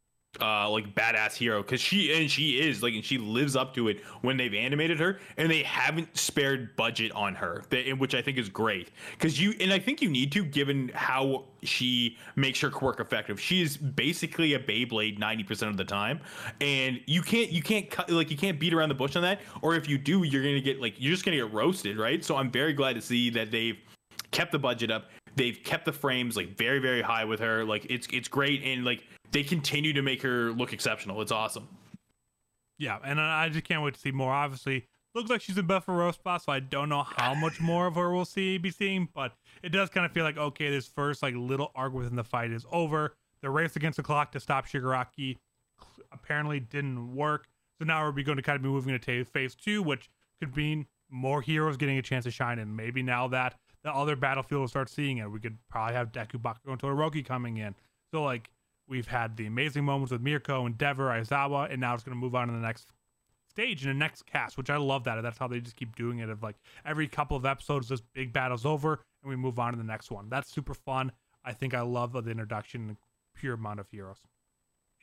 uh 0.40 0.68
like 0.68 0.94
badass 0.94 1.34
hero 1.34 1.62
because 1.62 1.80
she 1.80 2.12
and 2.12 2.30
she 2.30 2.60
is 2.60 2.82
like 2.82 2.94
and 2.94 3.04
she 3.04 3.18
lives 3.18 3.56
up 3.56 3.74
to 3.74 3.88
it 3.88 4.04
when 4.22 4.36
they've 4.36 4.54
animated 4.54 4.98
her 4.98 5.18
and 5.36 5.50
they 5.50 5.62
haven't 5.62 6.14
spared 6.16 6.74
budget 6.76 7.10
on 7.12 7.34
her 7.34 7.64
which 7.98 8.14
i 8.14 8.20
think 8.20 8.36
is 8.36 8.48
great 8.48 8.90
because 9.12 9.40
you 9.40 9.54
and 9.60 9.72
i 9.72 9.78
think 9.78 10.02
you 10.02 10.08
need 10.08 10.30
to 10.30 10.44
given 10.44 10.90
how 10.94 11.44
she 11.62 12.16
makes 12.36 12.60
her 12.60 12.70
quirk 12.70 13.00
effective 13.00 13.40
she 13.40 13.62
is 13.62 13.76
basically 13.76 14.54
a 14.54 14.58
beyblade 14.58 15.18
90% 15.18 15.68
of 15.68 15.76
the 15.76 15.84
time 15.84 16.20
and 16.60 17.00
you 17.06 17.22
can't 17.22 17.50
you 17.50 17.62
can't 17.62 17.90
cut 17.90 18.10
like 18.10 18.30
you 18.30 18.36
can't 18.36 18.60
beat 18.60 18.74
around 18.74 18.88
the 18.88 18.94
bush 18.94 19.16
on 19.16 19.22
that 19.22 19.40
or 19.62 19.74
if 19.74 19.88
you 19.88 19.98
do 19.98 20.22
you're 20.22 20.42
gonna 20.42 20.60
get 20.60 20.80
like 20.80 20.94
you're 20.98 21.12
just 21.12 21.24
gonna 21.24 21.36
get 21.36 21.52
roasted 21.52 21.98
right 21.98 22.24
so 22.24 22.36
i'm 22.36 22.50
very 22.50 22.72
glad 22.72 22.92
to 22.94 23.00
see 23.00 23.30
that 23.30 23.50
they've 23.50 23.78
kept 24.36 24.52
the 24.52 24.58
budget 24.58 24.90
up. 24.90 25.10
They've 25.36 25.58
kept 25.62 25.84
the 25.84 25.92
frames 25.92 26.36
like 26.36 26.56
very 26.56 26.78
very 26.78 27.02
high 27.02 27.24
with 27.24 27.40
her. 27.40 27.64
Like 27.64 27.86
it's 27.88 28.08
it's 28.12 28.28
great 28.28 28.62
and 28.62 28.84
like 28.84 29.04
they 29.32 29.42
continue 29.42 29.92
to 29.92 30.02
make 30.02 30.22
her 30.22 30.52
look 30.52 30.72
exceptional. 30.72 31.20
It's 31.22 31.32
awesome. 31.32 31.68
Yeah, 32.78 32.98
and 33.04 33.20
I 33.20 33.48
just 33.48 33.64
can't 33.64 33.82
wait 33.82 33.94
to 33.94 34.00
see 34.00 34.12
more. 34.12 34.32
Obviously, 34.32 34.86
looks 35.14 35.30
like 35.30 35.40
she's 35.40 35.56
in 35.56 35.66
Buffalo 35.66 36.10
spot, 36.12 36.42
so 36.42 36.52
I 36.52 36.60
don't 36.60 36.88
know 36.88 37.02
how 37.02 37.34
much 37.34 37.60
more 37.60 37.86
of 37.86 37.94
her 37.94 38.12
we'll 38.12 38.24
see 38.24 38.58
be 38.58 38.70
seeing, 38.70 39.08
but 39.14 39.32
it 39.62 39.70
does 39.70 39.88
kind 39.88 40.04
of 40.04 40.12
feel 40.12 40.24
like 40.24 40.36
okay, 40.36 40.70
this 40.70 40.86
first 40.86 41.22
like 41.22 41.34
little 41.34 41.72
arc 41.74 41.92
within 41.92 42.16
the 42.16 42.24
fight 42.24 42.50
is 42.50 42.66
over. 42.72 43.16
The 43.42 43.50
race 43.50 43.76
against 43.76 43.96
the 43.96 44.02
clock 44.02 44.32
to 44.32 44.40
stop 44.40 44.66
Shigaraki 44.66 45.36
apparently 46.12 46.60
didn't 46.60 47.14
work, 47.14 47.48
so 47.78 47.84
now 47.84 48.04
we're 48.04 48.22
going 48.22 48.36
to 48.36 48.42
kind 48.42 48.56
of 48.56 48.62
be 48.62 48.68
moving 48.68 48.94
into 48.94 49.24
phase 49.24 49.54
two, 49.54 49.82
which 49.82 50.10
could 50.40 50.56
mean 50.56 50.86
more 51.10 51.40
heroes 51.40 51.76
getting 51.76 51.98
a 51.98 52.02
chance 52.02 52.24
to 52.24 52.30
shine, 52.30 52.58
and 52.58 52.76
maybe 52.76 53.02
now 53.02 53.28
that 53.28 53.54
the 53.86 53.94
other 53.94 54.16
battlefield 54.16 54.60
will 54.62 54.68
start 54.68 54.90
seeing 54.90 55.18
it, 55.18 55.30
we 55.30 55.38
could 55.38 55.56
probably 55.68 55.94
have 55.94 56.10
Deku, 56.10 56.42
Bakugo, 56.42 56.72
and 56.72 56.78
Todoroki 56.80 57.24
coming 57.24 57.58
in. 57.58 57.72
So 58.12 58.24
like 58.24 58.50
we've 58.88 59.06
had 59.06 59.36
the 59.36 59.46
amazing 59.46 59.84
moments 59.84 60.10
with 60.10 60.20
Mirko, 60.20 60.66
Endeavor, 60.66 61.08
Aizawa, 61.08 61.70
and 61.70 61.80
now 61.80 61.94
it's 61.94 62.02
going 62.02 62.16
to 62.16 62.20
move 62.20 62.34
on 62.34 62.48
to 62.48 62.52
the 62.52 62.58
next 62.58 62.88
stage 63.48 63.84
in 63.84 63.88
the 63.88 63.94
next 63.94 64.26
cast, 64.26 64.58
which 64.58 64.70
I 64.70 64.76
love 64.76 65.04
that. 65.04 65.22
That's 65.22 65.38
how 65.38 65.46
they 65.46 65.60
just 65.60 65.76
keep 65.76 65.94
doing 65.94 66.18
it. 66.18 66.28
Of 66.28 66.42
like 66.42 66.56
every 66.84 67.06
couple 67.06 67.36
of 67.36 67.46
episodes, 67.46 67.88
this 67.88 68.02
big 68.12 68.32
battle's 68.32 68.66
over, 68.66 69.00
and 69.22 69.30
we 69.30 69.36
move 69.36 69.60
on 69.60 69.72
to 69.72 69.78
the 69.78 69.84
next 69.84 70.10
one. 70.10 70.28
That's 70.28 70.50
super 70.50 70.74
fun. 70.74 71.12
I 71.44 71.52
think 71.52 71.72
I 71.72 71.82
love 71.82 72.12
the 72.12 72.28
introduction, 72.28 72.88
and 72.88 72.96
pure 73.36 73.54
amount 73.54 73.78
of 73.78 73.88
heroes. 73.88 74.18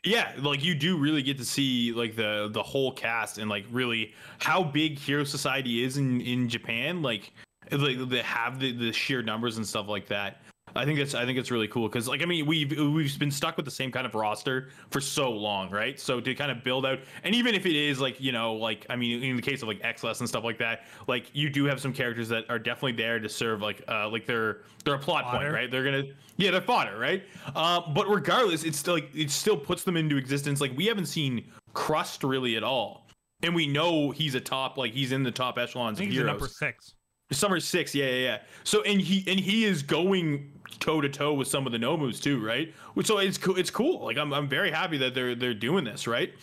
Yeah, 0.03 0.33
like 0.39 0.61
you 0.61 0.75
do 0.75 0.97
really 0.97 1.23
get 1.23 1.37
to 1.37 1.45
see 1.45 1.93
like 1.93 2.17
the 2.17 2.49
the 2.51 2.63
whole 2.63 2.91
cast 2.91 3.37
and 3.37 3.49
like 3.49 3.65
really 3.71 4.13
how 4.39 4.61
big 4.61 4.99
Hero 4.99 5.23
Society 5.23 5.85
is 5.85 5.95
in 5.95 6.19
in 6.19 6.49
Japan. 6.49 7.01
Like 7.01 7.31
like 7.71 7.97
they 8.09 8.21
have 8.21 8.59
the, 8.59 8.71
the 8.71 8.91
sheer 8.91 9.21
numbers 9.21 9.57
and 9.57 9.65
stuff 9.67 9.87
like 9.87 10.07
that. 10.07 10.37
I 10.75 10.85
think 10.85 10.97
that's 10.97 11.13
I 11.13 11.25
think 11.25 11.37
it's 11.37 11.51
really 11.51 11.67
cool 11.67 11.87
because 11.87 12.07
like 12.07 12.21
I 12.21 12.25
mean 12.25 12.45
we've 12.45 12.71
we've 12.71 13.19
been 13.19 13.29
stuck 13.29 13.57
with 13.57 13.65
the 13.65 13.71
same 13.71 13.91
kind 13.91 14.07
of 14.07 14.15
roster 14.15 14.69
for 14.89 14.99
so 14.99 15.29
long, 15.29 15.69
right? 15.69 15.99
So 15.99 16.19
to 16.19 16.33
kind 16.33 16.51
of 16.51 16.63
build 16.63 16.85
out, 16.85 16.99
and 17.23 17.35
even 17.35 17.53
if 17.53 17.65
it 17.65 17.75
is 17.75 17.99
like 17.99 18.19
you 18.19 18.31
know 18.31 18.53
like 18.55 18.85
I 18.89 18.95
mean 18.95 19.21
in 19.21 19.35
the 19.35 19.41
case 19.41 19.61
of 19.61 19.67
like 19.67 19.81
XLS 19.81 20.19
and 20.21 20.27
stuff 20.27 20.43
like 20.43 20.57
that, 20.59 20.85
like 21.07 21.25
you 21.33 21.49
do 21.49 21.65
have 21.65 21.79
some 21.79 21.93
characters 21.93 22.27
that 22.29 22.45
are 22.49 22.57
definitely 22.57 22.93
there 22.93 23.19
to 23.19 23.29
serve 23.29 23.61
like 23.61 23.83
uh 23.87 24.09
like 24.09 24.25
they're 24.25 24.61
they're 24.83 24.95
a 24.95 24.99
plot 24.99 25.25
Fodder. 25.25 25.37
point, 25.45 25.53
right? 25.53 25.69
They're 25.69 25.83
gonna 25.83 26.05
yeah 26.37 26.49
they're 26.49 26.61
fodder, 26.61 26.97
right? 26.97 27.23
Um, 27.55 27.93
but 27.93 28.09
regardless, 28.09 28.63
it's 28.63 28.79
still 28.79 28.95
like 28.95 29.11
it 29.13 29.29
still 29.29 29.57
puts 29.57 29.83
them 29.83 29.95
into 29.95 30.17
existence. 30.17 30.59
Like 30.59 30.75
we 30.75 30.87
haven't 30.87 31.05
seen 31.07 31.45
Crust 31.73 32.23
really 32.23 32.55
at 32.55 32.63
all, 32.63 33.07
and 33.43 33.53
we 33.53 33.67
know 33.67 34.09
he's 34.09 34.33
a 34.33 34.41
top 34.41 34.77
like 34.77 34.93
he's 34.93 35.11
in 35.11 35.21
the 35.21 35.31
top 35.31 35.59
I 35.59 35.63
echelons 35.63 35.99
think 35.99 36.07
of 36.07 36.13
he's 36.13 36.21
heroes. 36.21 36.31
number 36.31 36.47
six. 36.47 36.95
Summer 37.33 37.59
six, 37.59 37.93
yeah, 37.95 38.05
yeah, 38.05 38.15
yeah. 38.23 38.37
So 38.63 38.81
and 38.83 38.99
he 39.01 39.23
and 39.29 39.39
he 39.39 39.65
is 39.65 39.83
going 39.83 40.51
toe 40.79 41.01
to 41.01 41.09
toe 41.09 41.33
with 41.33 41.47
some 41.47 41.65
of 41.65 41.71
the 41.71 41.77
Nomus 41.77 42.21
too, 42.21 42.43
right? 42.43 42.73
So 43.03 43.17
it's 43.19 43.37
cool. 43.37 43.57
It's 43.57 43.69
cool. 43.71 44.03
Like 44.05 44.17
I'm 44.17 44.33
I'm 44.33 44.47
very 44.47 44.71
happy 44.71 44.97
that 44.99 45.13
they're 45.13 45.35
they're 45.35 45.53
doing 45.53 45.83
this, 45.83 46.07
right? 46.07 46.33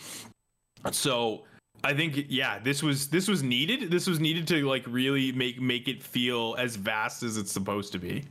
So 0.91 1.43
I 1.83 1.93
think 1.93 2.25
yeah, 2.29 2.59
this 2.59 2.81
was 2.83 3.09
this 3.09 3.27
was 3.27 3.43
needed. 3.43 3.91
This 3.91 4.07
was 4.07 4.19
needed 4.19 4.47
to 4.49 4.67
like 4.67 4.83
really 4.87 5.31
make 5.31 5.61
make 5.61 5.87
it 5.87 6.01
feel 6.01 6.55
as 6.57 6.75
vast 6.75 7.23
as 7.23 7.37
it's 7.37 7.51
supposed 7.51 7.91
to 7.93 7.99
be. 7.99 8.23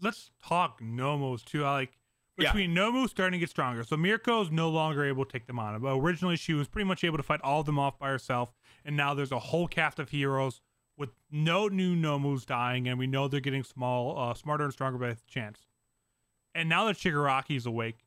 Let's 0.00 0.30
talk 0.44 0.80
Nomos 0.82 1.42
too. 1.42 1.64
I 1.64 1.72
like 1.72 1.92
Yeah. 2.38 2.50
between 2.52 2.74
Nomu 2.74 3.08
starting 3.08 3.38
to 3.38 3.38
get 3.38 3.50
stronger. 3.50 3.84
So 3.84 3.96
Mirko's 3.96 4.50
no 4.50 4.68
longer 4.70 5.04
able 5.04 5.24
to 5.24 5.30
take 5.32 5.46
them 5.46 5.58
on. 5.58 5.80
But 5.80 5.94
originally 5.96 6.36
she 6.36 6.54
was 6.54 6.66
pretty 6.66 6.86
much 6.88 7.04
able 7.04 7.18
to 7.18 7.22
fight 7.22 7.40
all 7.42 7.60
of 7.60 7.66
them 7.66 7.78
off 7.78 7.98
by 7.98 8.08
herself, 8.08 8.52
and 8.84 8.96
now 8.96 9.14
there's 9.14 9.32
a 9.32 9.38
whole 9.38 9.68
cast 9.68 9.98
of 10.00 10.08
heroes 10.10 10.60
with 10.96 11.10
no 11.30 11.68
new 11.68 11.96
Nomus 11.96 12.44
dying, 12.44 12.88
and 12.88 12.98
we 12.98 13.06
know 13.06 13.28
they're 13.28 13.40
getting 13.40 13.64
small, 13.64 14.18
uh, 14.18 14.34
smarter 14.34 14.64
and 14.64 14.72
stronger 14.72 14.98
by 14.98 15.16
chance. 15.26 15.60
And 16.54 16.68
now 16.68 16.84
that 16.86 16.96
Shigaraki's 16.96 17.66
awake, 17.66 18.04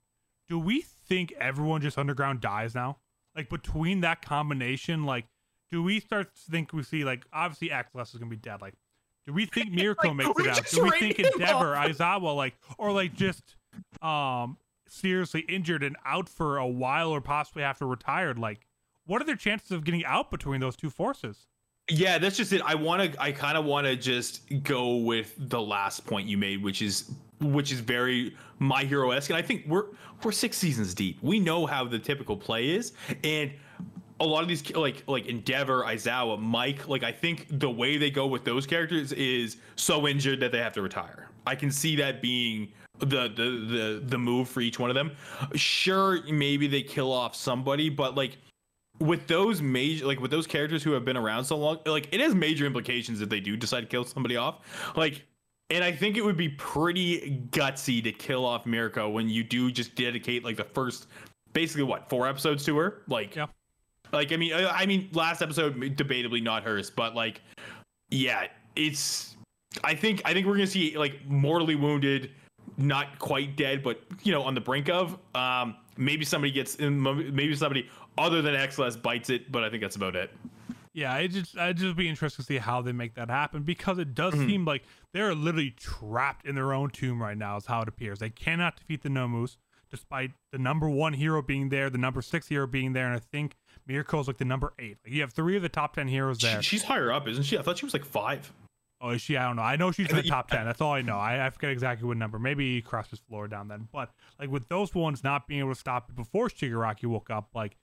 do 0.48 0.60
we 0.60 0.82
think 0.82 1.34
everyone 1.40 1.82
just 1.82 1.98
underground 1.98 2.42
dies 2.42 2.76
now? 2.76 2.98
Like 3.36 3.50
between 3.50 4.02
that 4.02 4.22
combination, 4.22 5.04
like 5.04 5.26
do 5.72 5.84
we 5.84 6.00
start 6.00 6.34
to 6.36 6.52
think 6.52 6.74
we 6.74 6.84
see 6.84 7.04
like 7.04 7.26
obviously 7.34 7.72
Axeles 7.72 8.14
is 8.14 8.20
gonna 8.20 8.30
be 8.30 8.38
dead? 8.38 8.62
Like, 8.62 8.76
do 9.26 9.34
we 9.34 9.46
think 9.46 9.72
Mirko 9.74 10.10
Like, 10.10 10.18
makes 10.18 10.40
it 10.40 10.48
out? 10.48 10.66
Do 10.70 10.84
we 10.84 10.92
think 10.92 11.20
Endeavor, 11.20 11.76
off. 11.76 11.88
Aizawa, 11.88 12.36
like, 12.36 12.56
or 12.78 12.92
like 12.92 13.14
just 13.14 13.56
um 14.02 14.58
seriously 14.88 15.42
injured 15.42 15.84
and 15.84 15.98
out 16.06 16.30
for 16.30 16.58
a 16.58 16.68
while 16.68 17.10
or 17.10 17.22
possibly 17.22 17.64
after 17.64 17.88
retired? 17.88 18.38
Like, 18.38 18.68
what 19.06 19.22
are 19.22 19.26
their 19.26 19.36
chances 19.36 19.72
of 19.72 19.84
getting 19.84 20.06
out 20.06 20.32
between 20.32 20.62
those 20.62 20.76
two 20.76 20.90
forces? 20.90 21.48
Yeah, 21.90 22.18
that's 22.18 22.36
just 22.36 22.52
it. 22.52 22.62
I 22.66 22.74
want 22.74 23.14
to. 23.14 23.22
I 23.22 23.32
kind 23.32 23.58
of 23.58 23.66
want 23.66 23.86
to 23.86 23.96
just 23.96 24.42
go 24.64 24.96
with 24.96 25.36
the 25.38 25.62
last 25.62 26.06
point 26.06 26.28
you 26.28 26.38
made, 26.38 26.64
which 26.64 26.82
is 26.82 27.12
which 27.40 27.72
is 27.72 27.80
very 27.80 28.36
my 28.58 28.84
hero 28.84 29.12
esque, 29.12 29.30
and 29.30 29.38
I 29.38 29.44
think 29.44 29.66
we're 29.68 29.86
we're 30.24 30.32
six 30.32 30.58
seasons 30.58 30.96
deep. 30.96 31.20
We 31.22 31.40
know 31.40 31.66
how 31.66 31.86
the 31.86 32.00
typical 32.00 32.38
play 32.38 32.70
is, 32.70 32.94
and 33.24 33.52
a 34.20 34.26
lot 34.26 34.42
of 34.42 34.50
these 34.50 34.76
like 34.76 35.04
like 35.08 35.28
Endeavor, 35.28 35.84
Aizawa, 35.84 36.40
Mike. 36.40 36.88
Like 36.88 37.04
I 37.04 37.12
think 37.12 37.48
the 37.60 37.70
way 37.70 37.98
they 37.98 38.10
go 38.10 38.26
with 38.26 38.46
those 38.46 38.66
characters 38.66 39.12
is 39.14 39.58
so 39.76 40.08
injured 40.08 40.40
that 40.40 40.52
they 40.52 40.60
have 40.60 40.74
to 40.74 40.82
retire. 40.82 41.30
I 41.46 41.54
can 41.54 41.70
see 41.70 41.96
that 41.98 42.20
being 42.20 42.72
the 42.98 43.28
the 43.28 43.66
the 43.70 44.04
the 44.06 44.18
move 44.18 44.50
for 44.50 44.62
each 44.62 44.80
one 44.80 44.90
of 44.90 44.96
them. 44.96 45.12
Sure, 45.54 46.24
maybe 46.32 46.66
they 46.66 46.82
kill 46.82 47.12
off 47.12 47.36
somebody, 47.36 47.90
but 47.90 48.16
like 48.16 48.38
with 49.00 49.28
those 49.28 49.62
major 49.62 50.06
like 50.06 50.20
with 50.20 50.32
those 50.32 50.48
characters 50.48 50.84
who 50.84 50.92
have 50.92 51.04
been 51.04 51.18
around 51.18 51.44
so 51.44 51.58
long 51.58 51.80
like 51.86 52.08
it 52.14 52.20
has 52.22 52.34
major 52.34 52.66
implications 52.66 53.22
if 53.22 53.30
they 53.30 53.40
do 53.40 53.58
decide 53.58 53.82
to 53.82 53.88
kill 53.88 54.06
somebody 54.06 54.38
off 54.38 54.60
like 54.96 55.26
and 55.70 55.84
i 55.84 55.92
think 55.92 56.16
it 56.16 56.22
would 56.24 56.38
be 56.38 56.50
pretty 56.50 57.42
gutsy 57.52 58.02
to 58.02 58.12
kill 58.12 58.46
off 58.46 58.66
mirko 58.66 59.10
when 59.10 59.28
you 59.28 59.44
do 59.44 59.70
just 59.70 59.96
dedicate 59.96 60.46
like 60.46 60.56
the 60.56 60.64
first 60.64 61.08
basically 61.52 61.84
what 61.84 62.10
four 62.10 62.28
episodes 62.28 62.64
to 62.64 62.78
her 62.78 63.02
like 63.10 63.36
Yeah. 63.36 63.48
like 64.14 64.32
i 64.32 64.38
mean 64.38 64.54
I, 64.54 64.66
I 64.70 64.86
mean 64.86 65.10
last 65.12 65.42
episode 65.42 65.76
debatably 65.98 66.42
not 66.42 66.64
hers 66.64 66.90
but 66.90 67.16
like 67.16 67.42
yeah 68.12 68.48
it's 68.78 69.36
i 69.84 69.94
think 69.94 70.22
i 70.24 70.34
think 70.34 70.48
we're 70.48 70.56
gonna 70.56 70.68
see 70.68 70.98
like 70.98 71.20
mortally 71.28 71.76
wounded 71.76 72.32
not 72.78 73.20
quite 73.20 73.56
dead 73.58 73.84
but 73.84 74.02
you 74.24 74.32
know 74.32 74.42
on 74.42 74.54
the 74.54 74.62
brink 74.62 74.90
of 74.90 75.18
um 75.34 75.76
maybe 75.98 76.26
somebody 76.26 76.52
gets 76.52 76.78
maybe 76.80 77.56
somebody 77.56 77.90
other 78.18 78.42
than 78.42 78.54
xls 78.56 79.02
bites 79.02 79.30
it 79.30 79.52
but 79.52 79.64
i 79.64 79.70
think 79.70 79.82
that's 79.82 79.96
about 79.96 80.16
it 80.16 80.32
Yeah, 80.94 81.18
it 81.18 81.28
just 81.30 81.58
I'd 81.58 81.76
just 81.76 81.98
be 81.98 82.08
interested 82.08 82.42
to 82.42 82.46
see 82.48 82.58
how 82.58 82.82
they 82.82 82.94
make 82.94 83.16
that 83.16 83.30
happen 83.30 83.64
because 83.64 83.98
it 83.98 84.14
does 84.16 84.34
Mhm. 84.34 84.48
seem 84.48 84.64
like 84.66 84.84
they're 85.14 85.36
literally 85.36 85.72
trapped 85.72 86.46
in 86.46 86.56
their 86.56 86.72
own 86.72 86.90
tomb 86.90 87.22
right 87.22 87.38
now, 87.38 87.58
is 87.58 87.66
how 87.66 87.82
it 87.82 87.90
appears. 87.90 88.20
They 88.20 88.30
cannot 88.30 88.78
defeat 88.78 89.02
the 89.04 89.10
Nomus, 89.10 89.58
despite 89.92 90.32
the 90.54 90.58
number 90.58 90.90
one 90.90 91.12
hero 91.12 91.42
being 91.42 91.68
there, 91.68 91.90
the 91.90 91.98
number 91.98 92.22
six 92.22 92.48
hero 92.48 92.66
being 92.66 92.94
there, 92.94 93.08
and 93.08 93.14
I 93.16 93.20
think 93.20 93.58
Mirko's 93.90 94.28
like 94.28 94.38
the 94.38 94.46
number 94.46 94.74
eight. 94.80 94.98
Like 95.04 95.14
you 95.14 95.20
have 95.20 95.34
three 95.34 95.58
of 95.58 95.62
the 95.64 95.68
top 95.70 95.96
ten 95.96 96.08
heroes 96.08 96.40
there. 96.40 96.62
She, 96.62 96.78
she's 96.78 96.84
higher 96.84 97.12
up 97.12 97.28
isn't 97.28 97.44
she 97.44 97.58
i 97.58 97.62
thought 97.62 97.78
she 97.78 97.86
was 97.86 97.94
like 97.94 98.06
five 98.06 98.54
Oh, 99.02 99.10
is 99.10 99.22
she? 99.22 99.36
I 99.36 99.44
don't 99.46 99.58
know. 99.58 99.62
I 99.62 99.76
know 99.76 99.92
she's 99.92 100.10
in 100.10 100.16
the 100.16 100.24
top 100.24 100.50
ten. 100.50 100.66
That's 100.66 100.80
all 100.80 100.94
I 100.94 101.02
know. 101.02 101.18
I, 101.18 101.46
I 101.46 101.50
forget 101.50 101.70
exactly 101.72 102.08
what 102.08 102.16
number. 102.16 102.40
Maybe 102.40 102.82
crossed 102.82 103.12
his 103.12 103.20
floor 103.20 103.50
down 103.50 103.68
then. 103.68 103.90
But 103.92 104.10
like 104.40 104.50
with 104.50 104.70
those 104.70 104.96
ones 104.96 105.22
not 105.24 105.46
being 105.48 105.60
able 105.60 105.74
to 105.74 105.80
stop 105.80 106.10
it 106.10 106.16
before 106.16 106.48
Shigaraki 106.48 107.04
woke 107.06 107.30
up, 107.30 107.50
like 107.54 107.76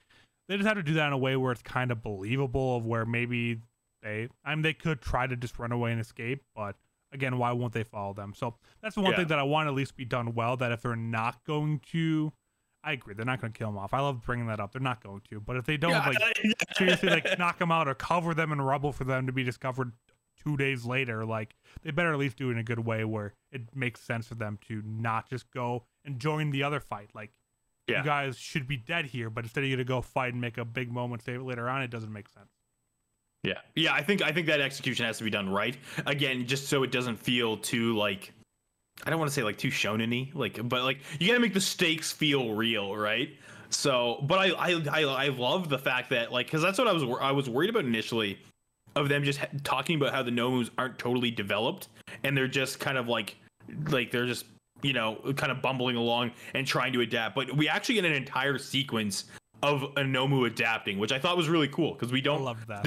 they 0.49 0.57
just 0.57 0.67
have 0.67 0.77
to 0.77 0.83
do 0.83 0.95
that 0.95 1.07
in 1.09 1.13
a 1.13 1.19
way 1.19 1.37
where 1.37 1.53
it's 1.53 1.63
kind 1.63 1.91
of 1.91 2.03
believable. 2.03 2.77
Of 2.77 2.87
where 2.87 3.05
maybe 3.07 3.61
they, 4.03 4.29
I 4.45 4.55
mean, 4.55 4.63
they 4.63 4.75
could 4.75 5.01
try 5.01 5.27
to 5.27 5.37
just 5.37 5.59
run 5.59 5.73
away 5.73 5.93
and 5.93 6.01
escape, 6.01 6.43
but 6.55 6.77
again, 7.13 7.39
why 7.39 7.53
won't 7.53 7.73
they 7.73 7.85
follow 7.85 8.13
them? 8.13 8.35
So 8.37 8.55
that's 8.83 8.95
the 8.97 9.01
one 9.03 9.13
Yeah. 9.13 9.19
thing 9.19 9.27
that 9.29 9.39
I 9.39 9.43
want 9.45 9.67
to 9.67 9.71
at 9.71 9.77
least 9.77 9.97
be 9.97 10.05
done 10.05 10.35
well. 10.35 10.57
That 10.57 10.73
if 10.73 10.83
they're 10.83 10.97
not 10.97 11.45
going 11.45 11.81
to, 11.93 12.33
I 12.83 12.93
agree, 12.93 13.15
they're 13.15 13.25
not 13.25 13.41
going 13.41 13.53
to 13.53 13.59
kill 13.59 13.69
them 13.69 13.79
off. 13.79 13.95
I 13.95 14.01
love 14.01 14.23
bringing 14.25 14.47
that 14.49 14.59
up. 14.61 14.73
They're 14.73 14.81
not 14.81 15.03
going 15.03 15.21
to, 15.31 15.41
but 15.41 15.57
if 15.57 15.65
they 15.67 15.77
don't, 15.77 15.93
Yeah, 15.93 16.09
like 16.09 16.19
seriously 16.77 17.09
like 17.11 17.39
knock 17.39 17.59
them 17.59 17.71
out 17.71 17.87
or 17.87 17.95
cover 17.95 18.35
them 18.35 18.51
in 18.51 18.61
rubble 18.61 18.93
for 18.93 19.05
them 19.05 19.27
to 19.27 19.33
be 19.33 19.45
discovered 19.45 19.93
two 20.43 20.57
days 20.57 20.85
later 20.85 21.25
like 21.25 21.55
they 21.83 21.91
better 21.93 22.13
at 22.13 22.19
least 22.19 22.37
do 22.37 22.49
it 22.49 22.53
in 22.53 22.59
a 22.59 22.65
good 22.65 22.81
way 22.81 23.05
where 23.05 23.35
it 23.53 23.77
makes 23.77 24.01
sense 24.01 24.27
for 24.27 24.35
them 24.35 24.59
to 24.67 24.83
not 24.85 25.29
just 25.29 25.49
go 25.53 25.85
and 26.05 26.19
join 26.19 26.51
the 26.51 26.63
other 26.65 26.81
fight 26.81 27.11
like 27.15 27.31
Yeah. 27.89 27.99
you 27.99 28.05
guys 28.05 28.37
should 28.39 28.69
be 28.69 28.77
dead 28.77 29.07
here 29.07 29.29
but 29.31 29.45
instead 29.45 29.65
of 29.65 29.71
you 29.71 29.77
to 29.77 29.85
go 29.85 30.01
fight 30.01 30.33
and 30.33 30.41
make 30.41 30.57
a 30.59 30.65
big 30.65 30.91
moment 30.93 31.23
save 31.23 31.43
later 31.43 31.69
on 31.69 31.83
it 31.83 31.91
doesn't 31.91 32.13
make 32.13 32.29
sense 32.29 32.51
Yeah, 33.45 33.59
yeah. 33.75 33.93
I 33.93 34.03
think 34.03 34.23
I 34.23 34.31
think 34.33 34.47
that 34.47 34.61
execution 34.61 35.05
has 35.07 35.19
to 35.19 35.25
be 35.25 35.31
done 35.31 35.49
right. 35.51 35.77
Again, 36.07 36.47
just 36.47 36.69
so 36.69 36.85
it 36.85 36.93
doesn't 36.93 37.17
feel 37.17 37.57
too 37.57 37.97
like 37.97 38.33
I 39.05 39.11
don't 39.11 39.19
want 39.19 39.31
to 39.31 39.35
say 39.35 39.43
like 39.43 39.59
too 39.59 39.71
shonen-y, 39.71 40.31
like, 40.33 40.61
but 40.69 40.85
like 40.85 40.99
you 41.19 41.27
got 41.27 41.35
to 41.35 41.41
make 41.41 41.55
the 41.55 41.61
stakes 41.61 42.13
feel 42.13 42.53
real, 42.55 42.95
right? 42.97 43.31
So, 43.71 44.21
but 44.29 44.39
I 44.39 44.51
I 44.51 44.71
I, 45.01 45.25
I 45.25 45.29
love 45.29 45.69
the 45.69 45.79
fact 45.79 46.11
that 46.11 46.31
like 46.31 46.47
because 46.47 46.63
that's 46.63 46.79
what 46.79 46.87
I 46.87 46.93
was 46.93 47.03
I 47.21 47.33
was 47.33 47.51
worried 47.51 47.71
about 47.71 47.85
initially 47.85 48.39
of 48.95 49.09
them 49.09 49.25
just 49.25 49.41
ha- 49.41 49.49
talking 49.65 49.97
about 49.97 50.13
how 50.13 50.23
the 50.23 50.31
Nomus 50.31 50.71
aren't 50.79 50.99
totally 50.99 51.31
developed 51.33 51.89
and 52.23 52.37
they're 52.37 52.47
just 52.47 52.79
kind 52.79 52.97
of 52.97 53.09
like 53.09 53.35
like 53.89 54.11
they're 54.13 54.27
just 54.27 54.45
you 54.83 54.93
know 54.93 55.17
kind 55.37 55.53
of 55.53 55.63
bumbling 55.63 55.97
along 55.97 56.33
and 56.55 56.67
trying 56.67 56.93
to 56.93 57.01
adapt. 57.01 57.35
But 57.35 57.57
we 57.57 57.69
actually 57.69 57.97
get 57.97 58.05
an 58.05 58.13
entire 58.13 58.59
sequence 58.59 59.25
of 59.63 59.83
a 59.83 60.03
Nomu 60.03 60.47
adapting, 60.47 60.99
which 60.99 61.13
I 61.13 61.19
thought 61.19 61.37
was 61.37 61.49
really 61.49 61.69
cool 61.69 61.93
because 61.95 62.13
we 62.13 62.21
don't 62.21 62.43
love 62.43 62.67
that 62.67 62.87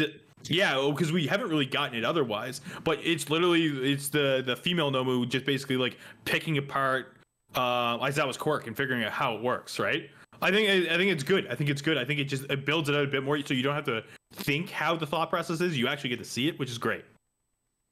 yeah, 0.49 0.89
because 0.89 1.11
we 1.11 1.25
haven't 1.27 1.49
really 1.49 1.65
gotten 1.65 1.97
it 1.97 2.05
otherwise. 2.05 2.61
But 2.83 2.99
it's 3.03 3.29
literally 3.29 3.65
it's 3.91 4.09
the 4.09 4.43
the 4.45 4.55
female 4.55 4.91
Nomu 4.91 5.27
just 5.27 5.45
basically 5.45 5.77
like 5.77 5.97
picking 6.25 6.57
apart 6.57 7.17
uh 7.55 7.97
Aizawa's 7.99 8.37
quirk 8.37 8.67
and 8.67 8.75
figuring 8.75 9.03
out 9.03 9.11
how 9.11 9.35
it 9.35 9.41
works, 9.41 9.79
right? 9.79 10.09
I 10.41 10.51
think 10.51 10.89
I 10.91 10.97
think 10.97 11.11
it's 11.11 11.23
good. 11.23 11.47
I 11.47 11.55
think 11.55 11.69
it's 11.69 11.81
good. 11.81 11.97
I 11.97 12.05
think 12.05 12.19
it 12.19 12.25
just 12.25 12.43
it 12.49 12.65
builds 12.65 12.89
it 12.89 12.95
out 12.95 13.03
a 13.03 13.07
bit 13.07 13.23
more 13.23 13.39
so 13.45 13.53
you 13.53 13.63
don't 13.63 13.75
have 13.75 13.85
to 13.85 14.03
think 14.33 14.69
how 14.69 14.95
the 14.95 15.07
thought 15.07 15.29
process 15.29 15.61
is. 15.61 15.77
You 15.77 15.87
actually 15.87 16.11
get 16.11 16.19
to 16.19 16.25
see 16.25 16.47
it, 16.47 16.59
which 16.59 16.69
is 16.69 16.77
great. 16.77 17.05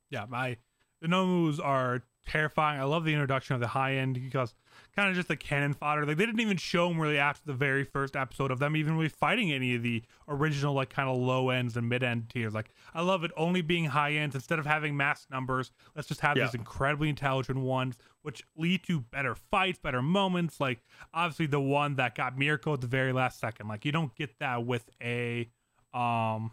yeah 0.09 0.25
my 0.29 0.57
the 1.01 1.07
nomus 1.07 1.59
are 1.63 2.03
terrifying 2.25 2.79
i 2.79 2.83
love 2.83 3.03
the 3.03 3.11
introduction 3.11 3.53
of 3.53 3.59
the 3.61 3.67
high 3.67 3.95
end 3.95 4.13
because 4.15 4.55
kind 4.95 5.09
of 5.09 5.15
just 5.15 5.27
the 5.27 5.35
cannon 5.35 5.73
fodder 5.73 6.05
like 6.05 6.17
they 6.17 6.25
didn't 6.25 6.39
even 6.39 6.55
show 6.57 6.87
them 6.87 6.99
really 6.99 7.17
after 7.17 7.41
the 7.45 7.53
very 7.53 7.83
first 7.83 8.15
episode 8.15 8.49
of 8.49 8.59
them 8.59 8.75
even 8.77 8.95
really 8.95 9.09
fighting 9.09 9.51
any 9.51 9.75
of 9.75 9.83
the 9.83 10.01
original 10.27 10.73
like 10.73 10.89
kind 10.89 11.09
of 11.09 11.17
low 11.17 11.49
ends 11.49 11.75
and 11.75 11.89
mid 11.89 12.01
end 12.01 12.29
tiers 12.29 12.53
like 12.53 12.69
i 12.93 13.01
love 13.01 13.23
it 13.23 13.31
only 13.35 13.61
being 13.61 13.85
high 13.85 14.13
ends 14.13 14.35
instead 14.35 14.57
of 14.57 14.65
having 14.65 14.95
mass 14.95 15.27
numbers 15.29 15.71
let's 15.95 16.07
just 16.07 16.21
have 16.21 16.37
Yeah. 16.37 16.45
these 16.45 16.55
incredibly 16.55 17.09
intelligent 17.09 17.59
ones 17.59 17.97
which 18.21 18.41
lead 18.55 18.83
to 18.83 19.01
better 19.01 19.35
fights 19.35 19.79
better 19.79 20.01
moments 20.01 20.59
like 20.61 20.79
obviously 21.13 21.45
the 21.47 21.59
one 21.61 21.95
that 21.95 22.15
got 22.15 22.37
Mirko 22.37 22.73
at 22.73 22.81
the 22.81 22.87
very 22.87 23.11
last 23.11 23.39
second 23.39 23.67
like 23.67 23.83
you 23.83 23.91
don't 23.91 24.15
get 24.15 24.39
that 24.39 24.65
with 24.65 24.89
a 25.01 25.49
um 25.93 26.51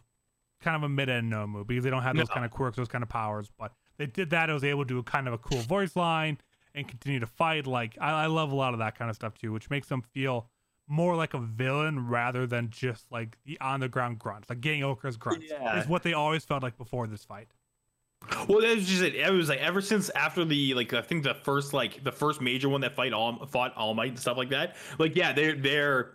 kind 0.63 0.77
of 0.77 0.83
a 0.83 0.89
mid 0.91 1.09
end 1.09 1.33
Nomu 1.33 1.67
because 1.67 1.85
they 1.85 1.91
don't 1.91 2.03
have 2.03 2.17
those 2.17 2.29
No. 2.29 2.35
kind 2.35 2.45
of 2.45 2.51
quirks, 2.51 2.77
those 2.77 2.87
kind 2.89 3.03
of 3.03 3.09
powers. 3.09 3.51
But 3.59 3.73
they 4.01 4.07
did 4.07 4.31
that. 4.31 4.49
I 4.49 4.55
was 4.55 4.65
able 4.65 4.85
to 4.85 4.89
do 4.89 4.99
a 4.99 5.03
kind 5.03 5.29
of 5.29 5.35
a 5.35 5.39
cool 5.39 5.59
voice 5.59 5.95
line 5.95 6.39
and 6.75 6.89
continue 6.89 7.21
to 7.21 7.27
fight. 7.27 7.67
Like 7.67 7.99
I, 8.01 8.23
I 8.23 8.27
love 8.27 8.51
a 8.51 8.55
lot 8.55 8.73
of 8.73 8.79
that 8.79 8.99
kind 8.99 9.11
of 9.11 9.15
stuff 9.15 9.37
too, 9.37 9.53
which 9.53 9.69
makes 9.69 9.89
them 9.89 10.01
feel 10.01 10.49
more 10.89 11.15
like 11.15 11.35
a 11.35 11.39
villain 11.39 12.09
rather 12.09 12.47
than 12.47 12.71
just 12.71 13.13
like 13.13 13.37
the 13.45 13.61
on 13.61 13.81
the 13.81 13.91
ground 13.91 14.19
grunts, 14.19 14.49
like 14.49 14.63
getting 14.63 14.83
Okra's 14.83 15.19
grunts. 15.19 15.47
Yeah. 15.51 15.79
Is 15.79 15.87
what 15.87 16.03
they 16.03 16.15
always 16.15 16.47
felt 16.47 16.63
like 16.63 16.79
before 16.79 17.07
this 17.09 17.25
fight. 17.25 17.49
Well, 18.49 18.63
that 18.63 18.75
was 18.77 18.87
just 18.87 19.03
it. 19.03 19.15
It 19.15 19.33
was 19.33 19.51
like 19.51 19.61
ever 19.61 19.83
since 19.83 20.09
after 20.11 20.47
the 20.47 20.73
like 20.73 20.95
I 20.95 21.03
think 21.03 21.23
the 21.23 21.35
first 21.35 21.75
like 21.75 22.03
the 22.03 22.13
first 22.13 22.41
major 22.41 22.71
one 22.71 22.81
that 22.81 22.97
fight 22.97 23.13
all 23.13 23.45
fought 23.47 23.77
All 23.77 23.93
Might 23.93 24.09
and 24.09 24.19
stuff 24.19 24.39
like 24.39 24.51
that. 24.51 24.77
Like 24.99 25.15
yeah, 25.15 25.35
they're 25.35 25.57
they're 25.57 26.13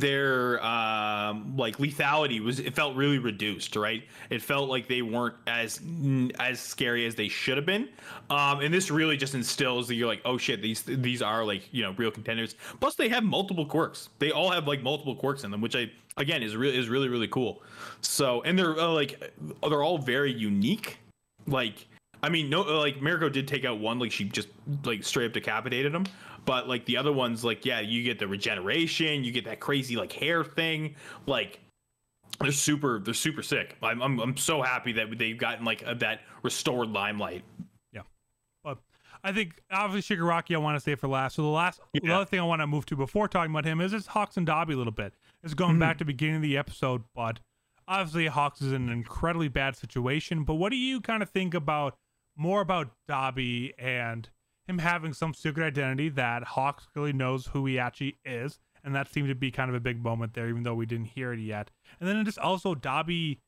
their 0.00 0.64
um 0.64 1.56
like 1.56 1.76
lethality 1.76 2.42
was 2.42 2.58
it 2.58 2.74
felt 2.74 2.96
really 2.96 3.18
reduced 3.18 3.76
right? 3.76 4.04
It 4.30 4.40
felt 4.40 4.68
like 4.68 4.88
they 4.88 5.02
weren't 5.02 5.34
as 5.46 5.80
as 6.38 6.60
scary 6.60 7.06
as 7.06 7.14
they 7.14 7.28
should 7.28 7.56
have 7.56 7.66
been. 7.66 7.88
Um 8.30 8.60
and 8.60 8.72
this 8.72 8.90
really 8.90 9.16
just 9.16 9.34
instills 9.34 9.88
that 9.88 9.94
you're 9.96 10.06
like 10.06 10.22
oh 10.24 10.38
shit 10.38 10.62
these 10.62 10.82
these 10.82 11.20
are 11.20 11.44
like 11.44 11.68
you 11.72 11.82
know 11.82 11.92
real 11.92 12.10
contenders. 12.10 12.54
Plus 12.80 12.94
they 12.94 13.08
have 13.08 13.22
multiple 13.22 13.66
quirks. 13.66 14.08
They 14.18 14.30
all 14.30 14.50
have 14.50 14.66
like 14.66 14.82
multiple 14.82 15.14
quirks 15.14 15.44
in 15.44 15.50
them 15.50 15.60
which 15.60 15.76
i 15.76 15.90
again 16.16 16.42
is 16.42 16.56
really 16.56 16.78
is 16.78 16.88
really 16.88 17.08
really 17.08 17.28
cool. 17.28 17.62
So 18.00 18.42
and 18.42 18.58
they're 18.58 18.78
uh, 18.78 18.88
like 18.88 19.32
they're 19.68 19.82
all 19.82 19.98
very 19.98 20.32
unique. 20.32 20.98
Like 21.46 21.86
I 22.22 22.28
mean, 22.28 22.48
no, 22.48 22.62
like 22.62 23.02
Mirko 23.02 23.28
did 23.28 23.48
take 23.48 23.64
out 23.64 23.80
one, 23.80 23.98
like 23.98 24.12
she 24.12 24.24
just 24.24 24.48
like 24.84 25.02
straight 25.02 25.26
up 25.26 25.32
decapitated 25.32 25.94
him. 25.94 26.06
But 26.44 26.68
like 26.68 26.84
the 26.86 26.96
other 26.96 27.12
ones, 27.12 27.44
like 27.44 27.64
yeah, 27.64 27.80
you 27.80 28.02
get 28.04 28.18
the 28.18 28.28
regeneration, 28.28 29.24
you 29.24 29.32
get 29.32 29.44
that 29.44 29.60
crazy 29.60 29.96
like 29.96 30.12
hair 30.12 30.44
thing, 30.44 30.94
like 31.26 31.60
they're 32.40 32.52
super, 32.52 33.00
they're 33.00 33.14
super 33.14 33.42
sick. 33.42 33.76
I'm, 33.82 34.00
I'm, 34.02 34.18
I'm 34.20 34.36
so 34.36 34.62
happy 34.62 34.92
that 34.92 35.18
they've 35.18 35.38
gotten 35.38 35.64
like 35.64 35.82
a, 35.86 35.94
that 35.96 36.20
restored 36.42 36.90
limelight. 36.90 37.44
Yeah, 37.92 38.02
but 38.62 38.78
I 39.24 39.32
think 39.32 39.60
obviously 39.70 40.16
Shigaraki 40.16 40.54
I 40.54 40.58
want 40.58 40.76
to 40.76 40.80
save 40.80 41.00
for 41.00 41.08
last. 41.08 41.36
So 41.36 41.42
the 41.42 41.48
last, 41.48 41.80
yeah. 41.92 42.00
the 42.04 42.12
other 42.12 42.24
thing 42.24 42.40
I 42.40 42.44
want 42.44 42.60
to 42.60 42.66
move 42.66 42.86
to 42.86 42.96
before 42.96 43.28
talking 43.28 43.50
about 43.50 43.64
him 43.64 43.80
is 43.80 43.92
this 43.92 44.06
Hawks 44.06 44.36
and 44.36 44.46
Dabi 44.46 44.74
a 44.74 44.76
little 44.76 44.92
bit. 44.92 45.12
It's 45.42 45.54
going 45.54 45.72
mm-hmm. 45.72 45.80
back 45.80 45.98
to 45.98 46.04
the 46.04 46.12
beginning 46.12 46.36
of 46.36 46.42
the 46.42 46.56
episode, 46.56 47.02
but 47.14 47.40
obviously 47.88 48.26
Hawks 48.26 48.62
is 48.62 48.72
in 48.72 48.88
an 48.88 48.92
incredibly 48.92 49.48
bad 49.48 49.76
situation. 49.76 50.44
But 50.44 50.54
what 50.54 50.70
do 50.70 50.76
you 50.76 51.00
kind 51.00 51.22
of 51.22 51.30
think 51.30 51.54
about? 51.54 51.96
More 52.36 52.60
about 52.60 52.92
Dabi 53.08 53.72
and 53.78 54.28
him 54.66 54.78
having 54.78 55.12
some 55.12 55.34
secret 55.34 55.64
identity 55.64 56.08
that 56.10 56.44
Hawks 56.44 56.86
clearly 56.86 57.12
knows 57.12 57.46
who 57.46 57.66
he 57.66 57.78
actually 57.78 58.18
is. 58.24 58.58
And 58.84 58.94
that 58.94 59.12
seemed 59.12 59.28
to 59.28 59.34
be 59.34 59.50
kind 59.50 59.68
of 59.68 59.76
a 59.76 59.80
big 59.80 60.02
moment 60.02 60.34
there, 60.34 60.48
even 60.48 60.64
though 60.64 60.74
we 60.74 60.86
didn't 60.86 61.06
hear 61.06 61.32
it 61.32 61.38
yet. 61.38 61.70
And 62.00 62.08
then 62.08 62.24
just 62.24 62.38
also 62.38 62.74
Dabi 62.74 63.38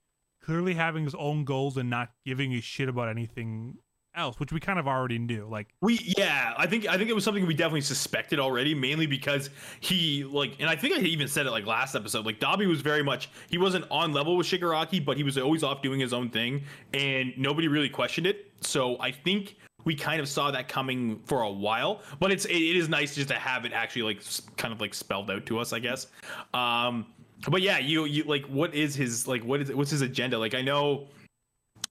clearly 0.40 0.74
having 0.74 1.04
his 1.04 1.14
own 1.14 1.44
goals 1.44 1.76
and 1.76 1.90
not 1.90 2.10
giving 2.24 2.52
a 2.52 2.60
shit 2.60 2.88
about 2.88 3.08
anything 3.08 3.78
else, 4.16 4.38
which 4.38 4.52
we 4.52 4.60
kind 4.60 4.78
of 4.78 4.86
already 4.86 5.18
knew. 5.18 5.46
Like 5.46 5.68
we, 5.80 6.14
yeah, 6.16 6.54
I 6.56 6.66
think 6.66 6.86
I 6.86 6.96
think 6.96 7.10
it 7.10 7.14
was 7.14 7.24
something 7.24 7.46
we 7.46 7.54
definitely 7.54 7.82
suspected 7.82 8.38
already, 8.38 8.74
mainly 8.74 9.06
because 9.06 9.50
he 9.80 10.24
like, 10.24 10.56
and 10.60 10.68
I 10.68 10.76
think 10.76 10.94
I 10.94 11.00
even 11.00 11.28
said 11.28 11.46
it 11.46 11.50
like 11.50 11.66
last 11.66 11.94
episode. 11.94 12.26
Like 12.26 12.40
Dabi 12.40 12.66
was 12.66 12.80
very 12.80 13.02
much 13.02 13.30
he 13.50 13.58
wasn't 13.58 13.84
on 13.90 14.12
level 14.12 14.36
with 14.36 14.46
Shigaraki, 14.46 15.04
but 15.04 15.16
he 15.16 15.22
was 15.22 15.38
always 15.38 15.62
off 15.62 15.82
doing 15.82 16.00
his 16.00 16.12
own 16.12 16.30
thing, 16.30 16.62
and 16.92 17.32
nobody 17.36 17.68
really 17.68 17.88
questioned 17.88 18.26
it. 18.26 18.50
So 18.60 18.96
I 19.00 19.10
think 19.10 19.56
we 19.84 19.94
kind 19.94 20.20
of 20.20 20.28
saw 20.28 20.50
that 20.50 20.68
coming 20.68 21.20
for 21.24 21.42
a 21.42 21.50
while, 21.50 22.00
but 22.18 22.30
it's 22.30 22.44
it, 22.46 22.56
it 22.56 22.76
is 22.76 22.88
nice 22.88 23.14
just 23.14 23.28
to 23.28 23.34
have 23.34 23.64
it 23.64 23.72
actually 23.72 24.02
like 24.02 24.22
kind 24.56 24.72
of 24.72 24.80
like 24.80 24.94
spelled 24.94 25.30
out 25.30 25.46
to 25.46 25.58
us, 25.58 25.72
I 25.72 25.78
guess. 25.78 26.06
Um, 26.52 27.06
but 27.48 27.62
yeah, 27.62 27.78
you 27.78 28.04
you 28.06 28.24
like 28.24 28.44
what 28.46 28.74
is 28.74 28.94
his 28.94 29.28
like 29.28 29.44
what 29.44 29.60
is 29.60 29.72
what's 29.72 29.90
his 29.90 30.00
agenda? 30.00 30.38
Like 30.38 30.54
I 30.54 30.62
know 30.62 31.08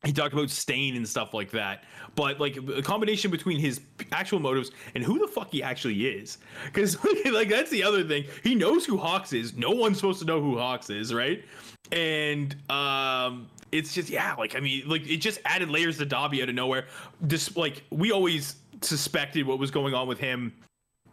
he 0.03 0.12
talked 0.12 0.33
about 0.33 0.50
stain 0.50 0.95
and 0.95 1.07
stuff 1.07 1.33
like 1.33 1.50
that. 1.51 1.83
But 2.15 2.39
like 2.39 2.57
a 2.57 2.81
combination 2.81 3.31
between 3.31 3.60
his 3.60 3.81
actual 4.12 4.39
motives 4.39 4.72
and 4.95 5.03
who 5.03 5.17
the 5.17 5.27
fuck 5.27 5.51
he 5.51 5.63
actually 5.63 6.05
is. 6.05 6.39
Because 6.65 6.98
like 7.31 7.50
that's 7.50 7.72
the 7.72 7.83
other 7.83 8.03
thing. 8.03 8.25
He 8.43 8.53
knows 8.53 8.86
who 8.86 8.98
hawks 8.98 9.33
is. 9.33 9.55
No 9.55 9.72
one's 9.72 9.98
supposed 9.98 10.19
to 10.19 10.25
know 10.25 10.41
who 10.41 10.57
hawks 10.57 10.89
is 10.89 11.13
right? 11.13 11.43
And 11.91 12.55
um 12.69 13.48
it's 13.72 13.91
just 13.91 14.07
yeah 14.07 14.36
like 14.36 14.55
i 14.55 14.60
mean 14.60 14.88
like 14.88 15.10
it 15.10 15.17
just 15.17 15.39
added 15.45 15.67
layers 15.67 15.98
to 15.98 16.05
dabi 16.05 16.41
out 16.43 16.50
of 16.50 16.55
nowhere. 16.55 16.88
Just 17.27 17.55
like 17.55 17.83
we 17.89 18.12
always 18.12 18.57
suspected 18.81 19.48
what 19.48 19.57
was 19.57 19.72
going 19.72 19.93
on 19.93 20.07
with 20.07 20.19
him 20.19 20.53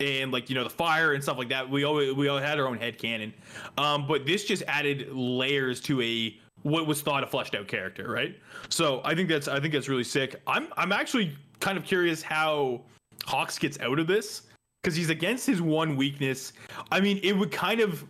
and 0.00 0.32
like 0.32 0.49
you 0.49 0.56
know 0.56 0.64
the 0.64 0.70
fire 0.70 1.12
and 1.12 1.23
stuff 1.23 1.38
like 1.38 1.49
that. 1.50 1.70
We 1.70 1.85
always 1.85 2.12
we 2.14 2.26
all 2.28 2.38
had 2.38 2.59
our 2.59 2.66
own 2.66 2.78
head 2.78 2.99
canon 2.99 3.32
um 3.78 4.06
but 4.09 4.26
this 4.26 4.44
just 4.44 4.64
added 4.66 5.12
layers 5.12 5.80
to 5.82 6.02
a 6.02 6.37
what 6.62 6.86
was 6.86 7.00
thought 7.00 7.22
a 7.22 7.26
fleshed 7.26 7.54
out 7.54 7.68
character, 7.68 8.10
right? 8.10 8.36
So 8.68 9.00
I 9.04 9.14
think 9.14 9.28
that's 9.28 9.48
I 9.48 9.60
think 9.60 9.72
that's 9.72 9.88
really 9.88 10.04
sick. 10.04 10.40
I'm 10.46 10.68
I'm 10.76 10.92
actually 10.92 11.36
kind 11.60 11.78
of 11.78 11.84
curious 11.84 12.22
how 12.22 12.82
Hawks 13.24 13.58
gets 13.58 13.78
out 13.80 13.98
of 13.98 14.06
this 14.06 14.42
because 14.82 14.96
he's 14.96 15.10
against 15.10 15.46
his 15.46 15.60
one 15.60 15.96
weakness. 15.96 16.52
I 16.90 17.00
mean, 17.00 17.20
it 17.22 17.32
would 17.32 17.52
kind 17.52 17.80
of 17.80 18.04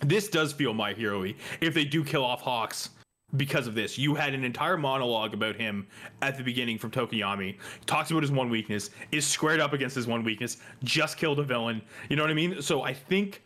this 0.00 0.28
does 0.28 0.52
feel 0.52 0.74
my 0.74 0.92
hero 0.92 1.24
if 1.60 1.74
they 1.74 1.84
do 1.84 2.04
kill 2.04 2.24
off 2.24 2.42
Hawks 2.42 2.90
because 3.36 3.66
of 3.66 3.74
this. 3.74 3.98
You 3.98 4.14
had 4.14 4.34
an 4.34 4.44
entire 4.44 4.76
monologue 4.76 5.34
about 5.34 5.56
him 5.56 5.86
at 6.22 6.36
the 6.36 6.44
beginning 6.44 6.78
from 6.78 6.90
Tokoyami. 6.90 7.56
Talks 7.86 8.10
about 8.10 8.22
his 8.22 8.30
one 8.30 8.50
weakness, 8.50 8.90
is 9.10 9.26
squared 9.26 9.60
up 9.60 9.72
against 9.72 9.96
his 9.96 10.06
one 10.06 10.22
weakness, 10.22 10.58
just 10.84 11.16
killed 11.16 11.38
a 11.38 11.42
villain. 11.42 11.82
You 12.08 12.16
know 12.16 12.22
what 12.22 12.30
I 12.30 12.34
mean? 12.34 12.62
So 12.62 12.82
I 12.82 12.92
think 12.92 13.42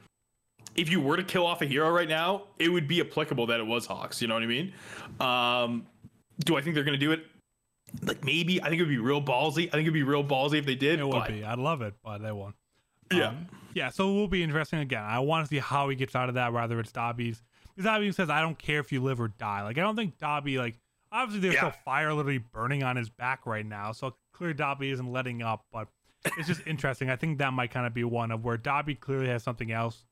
if 0.81 0.91
you 0.91 0.99
were 0.99 1.17
to 1.19 1.23
kill 1.23 1.47
off 1.47 1.61
a 1.61 1.67
hero 1.67 1.91
right 1.91 2.09
now, 2.09 2.45
it 2.59 2.71
would 2.71 2.89
be 2.89 3.01
applicable 3.01 3.47
that 3.47 3.61
it 3.61 3.67
was 3.67 3.85
Hawks. 3.85 4.23
You 4.23 4.29
know 4.29 4.35
what 4.35 4.43
I 4.43 4.47
mean? 4.47 4.73
Um, 5.21 5.87
do 6.45 6.57
I 6.57 6.63
think 6.63 6.75
they're 6.75 6.85
going 6.85 6.99
to 6.99 7.05
do 7.05 7.13
it? 7.13 7.27
Like 8.03 8.25
maybe. 8.25 8.63
I 8.63 8.71
think 8.71 8.81
it 8.81 8.85
would 8.85 8.89
be 8.89 8.99
real 8.99 9.21
ballsy. 9.21 9.69
I 9.69 9.73
think 9.73 9.83
it'd 9.83 9.93
be 9.93 10.03
real 10.03 10.25
ballsy 10.25 10.59
if 10.59 10.65
they 10.65 10.75
did. 10.75 10.99
It 10.99 11.07
would 11.07 11.27
be. 11.27 11.45
I'd 11.45 11.59
love 11.59 11.83
it, 11.83 11.95
but 12.03 12.19
they 12.19 12.33
won't. 12.33 12.55
Yeah. 13.13 13.29
Um, 13.29 13.49
yeah. 13.75 13.91
So 13.91 14.09
it 14.09 14.13
will 14.15 14.29
be 14.29 14.43
interesting 14.43 14.79
again. 14.79 15.03
I 15.03 15.19
want 15.19 15.45
to 15.45 15.49
see 15.49 15.59
how 15.59 15.89
he 15.91 15.97
gets 15.97 16.17
out 16.17 16.31
of 16.31 16.37
that. 16.37 16.53
Whether 16.53 16.81
it's 16.81 16.93
Dabi's, 16.93 17.43
because 17.77 17.91
Dabi 17.91 18.15
says, 18.15 18.31
"I 18.31 18.41
don't 18.41 18.59
care 18.59 18.81
if 18.81 18.91
you 18.91 19.03
live 19.03 19.21
or 19.21 19.29
die." 19.29 19.63
Like 19.63 19.77
I 19.77 19.83
don't 19.83 19.97
think 19.97 20.19
Dabi 20.19 20.57
like. 20.57 20.79
Obviously, 21.13 21.41
there's 21.41 21.55
yeah. 21.55 21.73
still 21.73 21.83
fire 21.85 22.15
literally 22.15 22.39
burning 22.39 22.85
on 22.85 22.95
his 22.95 23.11
back 23.11 23.45
right 23.45 23.67
now, 23.67 23.91
so 23.91 24.15
clearly 24.33 24.55
Dabi 24.55 24.93
isn't 24.93 25.11
letting 25.11 25.43
up. 25.43 25.65
But 25.73 25.89
it's 26.39 26.47
just 26.47 26.65
interesting. 26.69 27.11
I 27.11 27.17
think 27.17 27.39
that 27.39 27.53
might 27.53 27.73
kind 27.73 27.85
of 27.85 27.93
be 27.93 28.05
one 28.05 28.31
of 28.31 28.45
where 28.45 28.57
Dabi 28.57 28.99
clearly 28.99 29.27
has 29.27 29.43
something 29.43 29.73
else 29.73 30.05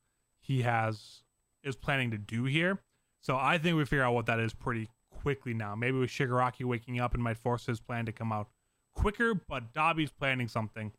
he 0.48 0.62
has 0.62 1.22
is 1.62 1.76
planning 1.76 2.10
to 2.10 2.18
do 2.18 2.44
here. 2.44 2.80
So 3.20 3.36
I 3.36 3.58
think 3.58 3.76
we 3.76 3.84
figure 3.84 4.02
out 4.02 4.14
what 4.14 4.26
that 4.26 4.40
is 4.40 4.54
pretty 4.54 4.88
quickly 5.10 5.52
now. 5.52 5.74
Maybe 5.74 5.98
with 5.98 6.10
Shigaraki 6.10 6.64
waking 6.64 6.98
up 6.98 7.14
and 7.14 7.22
might 7.22 7.36
force 7.36 7.66
his 7.66 7.78
plan 7.78 8.06
to 8.06 8.12
come 8.12 8.32
out 8.32 8.48
quicker, 8.94 9.34
but 9.34 9.74
Dabi's 9.74 10.10
planning 10.10 10.48
something. 10.48 10.92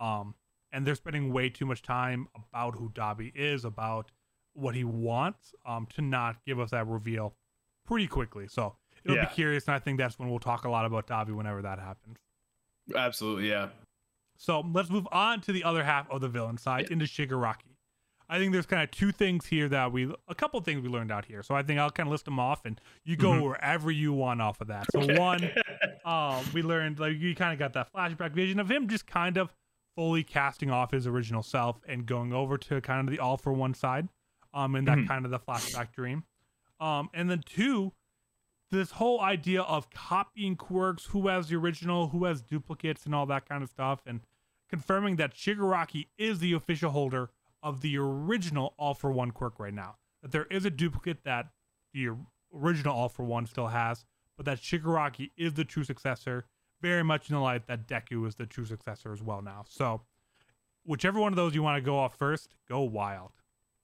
Um, 0.00 0.34
and 0.72 0.86
they're 0.86 0.94
spending 0.94 1.32
way 1.32 1.50
too 1.50 1.66
much 1.66 1.82
time 1.82 2.28
about 2.34 2.76
who 2.76 2.88
Dabi 2.90 3.30
is, 3.34 3.64
about 3.64 4.10
what 4.54 4.74
he 4.74 4.84
wants, 4.84 5.54
um, 5.66 5.86
to 5.94 6.02
not 6.02 6.36
give 6.46 6.58
us 6.58 6.70
that 6.70 6.86
reveal 6.86 7.34
pretty 7.86 8.06
quickly. 8.06 8.46
So 8.48 8.74
it'll 9.04 9.18
yeah. 9.18 9.26
be 9.26 9.34
curious, 9.34 9.66
and 9.66 9.74
I 9.74 9.78
think 9.78 9.98
that's 9.98 10.18
when 10.18 10.30
we'll 10.30 10.38
talk 10.38 10.64
a 10.64 10.70
lot 10.70 10.86
about 10.86 11.06
Dabi 11.06 11.36
whenever 11.36 11.62
that 11.62 11.78
happens. 11.78 12.16
Absolutely, 12.94 13.50
yeah. 13.50 13.68
So 14.36 14.64
let's 14.72 14.90
move 14.90 15.06
on 15.12 15.40
to 15.42 15.52
the 15.52 15.62
other 15.62 15.84
half 15.84 16.10
of 16.10 16.20
the 16.20 16.28
villain 16.28 16.56
side 16.56 16.86
yeah. 16.86 16.94
into 16.94 17.04
Shigaraki. 17.04 17.73
I 18.28 18.38
think 18.38 18.52
there's 18.52 18.66
kind 18.66 18.82
of 18.82 18.90
two 18.90 19.12
things 19.12 19.46
here 19.46 19.68
that 19.68 19.92
we, 19.92 20.12
a 20.28 20.34
couple 20.34 20.60
things 20.60 20.82
we 20.82 20.88
learned 20.88 21.12
out 21.12 21.26
here. 21.26 21.42
So 21.42 21.54
I 21.54 21.62
think 21.62 21.78
I'll 21.78 21.90
kind 21.90 22.08
of 22.08 22.12
list 22.12 22.24
them 22.24 22.38
off, 22.38 22.64
and 22.64 22.80
you 23.04 23.16
go 23.16 23.30
mm-hmm. 23.30 23.44
wherever 23.44 23.90
you 23.90 24.12
want 24.12 24.40
off 24.40 24.60
of 24.60 24.68
that. 24.68 24.86
So 24.92 25.00
okay. 25.00 25.18
one, 25.18 25.50
um, 26.04 26.44
we 26.54 26.62
learned 26.62 26.98
like 26.98 27.18
you 27.18 27.34
kind 27.34 27.52
of 27.52 27.58
got 27.58 27.74
that 27.74 27.92
flashback 27.92 28.32
vision 28.32 28.58
of 28.60 28.70
him 28.70 28.88
just 28.88 29.06
kind 29.06 29.36
of 29.36 29.52
fully 29.94 30.24
casting 30.24 30.70
off 30.70 30.90
his 30.90 31.06
original 31.06 31.42
self 31.42 31.80
and 31.86 32.06
going 32.06 32.32
over 32.32 32.58
to 32.58 32.80
kind 32.80 33.06
of 33.06 33.12
the 33.12 33.20
all 33.20 33.36
for 33.36 33.52
one 33.52 33.74
side, 33.74 34.08
um, 34.54 34.74
in 34.74 34.84
that 34.86 34.98
mm-hmm. 34.98 35.08
kind 35.08 35.24
of 35.24 35.30
the 35.30 35.38
flashback 35.38 35.92
dream. 35.92 36.24
Um, 36.80 37.10
and 37.12 37.30
then 37.30 37.42
two, 37.44 37.92
this 38.70 38.92
whole 38.92 39.20
idea 39.20 39.62
of 39.62 39.90
copying 39.90 40.56
quirks, 40.56 41.06
who 41.06 41.28
has 41.28 41.48
the 41.48 41.56
original, 41.56 42.08
who 42.08 42.24
has 42.24 42.40
duplicates, 42.42 43.04
and 43.04 43.14
all 43.14 43.26
that 43.26 43.48
kind 43.48 43.62
of 43.62 43.68
stuff, 43.68 44.00
and 44.06 44.20
confirming 44.68 45.16
that 45.16 45.34
Shigaraki 45.34 46.06
is 46.18 46.40
the 46.40 46.52
official 46.52 46.90
holder 46.90 47.30
of 47.64 47.80
the 47.80 47.98
original 47.98 48.74
All 48.78 48.94
for 48.94 49.10
One 49.10 49.32
quirk 49.32 49.58
right 49.58 49.74
now. 49.74 49.96
That 50.22 50.30
there 50.30 50.44
is 50.44 50.64
a 50.64 50.70
duplicate 50.70 51.24
that 51.24 51.46
the 51.92 52.10
original 52.54 52.94
All 52.94 53.08
for 53.08 53.24
One 53.24 53.46
still 53.46 53.68
has, 53.68 54.04
but 54.36 54.46
that 54.46 54.58
Shigaraki 54.58 55.30
is 55.36 55.54
the 55.54 55.64
true 55.64 55.82
successor, 55.82 56.46
very 56.80 57.02
much 57.02 57.30
in 57.30 57.34
the 57.34 57.40
light 57.40 57.66
that 57.66 57.88
Deku 57.88 58.28
is 58.28 58.34
the 58.36 58.46
true 58.46 58.66
successor 58.66 59.12
as 59.12 59.22
well 59.22 59.40
now. 59.42 59.64
So, 59.66 60.02
whichever 60.84 61.18
one 61.18 61.32
of 61.32 61.36
those 61.36 61.54
you 61.54 61.62
want 61.62 61.82
to 61.82 61.86
go 61.86 61.98
off 61.98 62.16
first, 62.16 62.54
go 62.68 62.82
wild. 62.82 63.32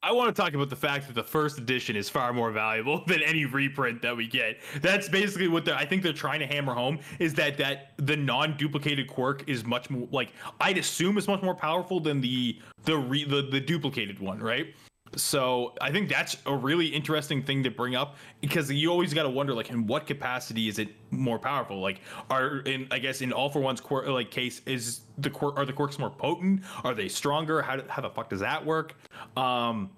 I 0.03 0.13
want 0.13 0.35
to 0.35 0.43
talk 0.43 0.55
about 0.55 0.71
the 0.71 0.77
fact 0.77 1.07
that 1.09 1.15
the 1.15 1.23
first 1.23 1.59
edition 1.59 1.95
is 1.95 2.09
far 2.09 2.33
more 2.33 2.51
valuable 2.51 3.05
than 3.07 3.23
any 3.23 3.45
reprint 3.45 4.01
that 4.01 4.17
we 4.17 4.27
get. 4.27 4.59
That's 4.81 5.11
basically 5.11 5.49
what 5.49 5.69
I 5.69 5.85
think 5.85 6.03
they're 6.03 6.13
trying 6.15 6.41
to 6.41 6.47
hammer 6.47 6.73
home 6.73 7.01
is 7.19 7.35
that 7.35 7.59
that 7.59 7.93
the 7.99 8.17
non-duplicated 8.17 9.09
quirk 9.09 9.47
is 9.47 9.65
much 9.65 9.91
more 9.91 10.09
like 10.11 10.33
I'd 10.59 10.79
assume 10.79 11.19
is 11.19 11.29
much 11.29 11.43
more 11.43 11.55
powerful 11.55 12.01
than 12.01 12.21
the 12.21 12.59
the 12.85 12.97
re, 12.97 13.25
the, 13.25 13.43
the 13.43 13.61
duplicated 13.61 14.19
one, 14.21 14.39
right? 14.39 14.75
So 15.17 15.75
I 15.81 15.91
think 15.91 16.09
that's 16.09 16.37
a 16.47 16.55
really 16.55 16.87
interesting 16.87 17.43
thing 17.43 17.65
to 17.65 17.71
bring 17.71 17.97
up 17.97 18.17
because 18.41 18.71
you 18.71 18.91
always 18.91 19.13
got 19.13 19.25
to 19.25 19.31
wonder 19.31 19.55
like 19.55 19.71
in 19.71 19.87
what 19.87 20.07
capacity 20.07 20.69
is 20.69 20.79
it 20.79 20.89
more 21.11 21.39
powerful? 21.39 21.81
Like 21.81 22.01
are 22.31 22.59
in 22.61 22.87
I 22.91 22.99
guess 22.99 23.21
in 23.21 23.33
all 23.33 23.51
for 23.51 23.61
one's 23.61 23.81
quirk 23.81 24.07
like 24.07 24.31
case 24.31 24.63
is 24.67 25.01
the 25.19 25.31
quirk 25.31 25.57
are 25.59 25.65
the 25.65 25.73
quirks 25.73 25.99
more 25.99 26.11
potent? 26.11 26.63
Are 26.85 26.95
they 26.95 27.09
stronger? 27.09 27.61
How 27.61 27.83
how 27.89 28.03
the 28.03 28.11
fuck 28.11 28.31
does 28.31 28.41
that 28.41 28.65
work? 28.65 28.95
Um, 29.37 29.91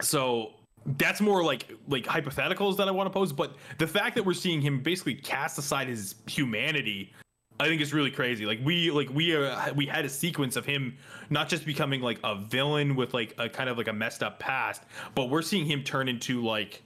so 0.00 0.52
that's 0.98 1.20
more 1.20 1.42
like 1.44 1.72
like 1.88 2.04
hypotheticals 2.04 2.76
that 2.76 2.88
I 2.88 2.90
want 2.92 3.06
to 3.06 3.10
pose. 3.10 3.32
But 3.32 3.56
the 3.78 3.86
fact 3.86 4.14
that 4.16 4.24
we're 4.24 4.34
seeing 4.34 4.60
him 4.60 4.80
basically 4.80 5.14
cast 5.14 5.58
aside 5.58 5.88
his 5.88 6.14
humanity, 6.26 7.12
I 7.60 7.66
think 7.66 7.82
it's 7.82 7.92
really 7.92 8.10
crazy. 8.10 8.46
Like 8.46 8.58
we 8.64 8.90
like 8.90 9.10
we 9.10 9.36
uh, 9.36 9.40
are 9.40 9.72
we 9.74 9.84
had 9.84 10.06
a 10.06 10.08
sequence 10.08 10.56
of 10.56 10.64
him 10.64 10.96
not 11.28 11.48
just 11.48 11.66
becoming 11.66 12.00
like 12.00 12.18
a 12.24 12.34
villain 12.34 12.96
with 12.96 13.12
like 13.12 13.34
a 13.38 13.50
kind 13.50 13.68
of 13.68 13.76
like 13.76 13.88
a 13.88 13.92
messed 13.92 14.22
up 14.22 14.38
past, 14.38 14.82
but 15.14 15.28
we're 15.28 15.42
seeing 15.42 15.66
him 15.66 15.82
turn 15.84 16.08
into 16.08 16.42
like 16.42 16.82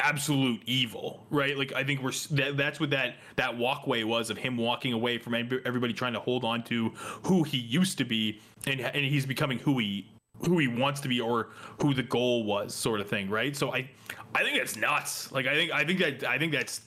absolute 0.00 0.60
evil 0.66 1.24
right? 1.30 1.56
Like 1.56 1.72
i 1.72 1.84
think 1.84 2.02
we're 2.02 2.10
that, 2.32 2.56
that's 2.56 2.80
what 2.80 2.90
that 2.90 3.14
that 3.36 3.56
walkway 3.56 4.02
was 4.02 4.28
of 4.28 4.36
him 4.36 4.56
walking 4.56 4.92
away 4.92 5.18
from 5.18 5.34
everybody 5.34 5.92
trying 5.92 6.14
to 6.14 6.20
hold 6.20 6.42
on 6.44 6.64
to 6.64 6.88
who 7.22 7.44
he 7.44 7.58
used 7.58 7.96
to 7.98 8.04
be 8.04 8.40
and 8.66 8.80
and 8.80 9.04
he's 9.04 9.24
becoming 9.24 9.60
who 9.60 9.78
he 9.78 10.08
who 10.40 10.58
he 10.58 10.66
wants 10.66 11.00
to 11.02 11.08
be 11.08 11.20
or 11.20 11.50
who 11.80 11.94
the 11.94 12.02
goal 12.02 12.42
was 12.42 12.74
sort 12.74 13.00
of 13.00 13.08
thing 13.08 13.30
right? 13.30 13.54
So 13.54 13.72
i 13.72 13.88
i 14.34 14.42
think 14.42 14.58
that's 14.58 14.76
nuts. 14.76 15.30
Like 15.30 15.46
i 15.46 15.54
think 15.54 15.70
i 15.70 15.84
think 15.84 16.00
that 16.00 16.24
i 16.24 16.38
think 16.38 16.52
that's 16.52 16.80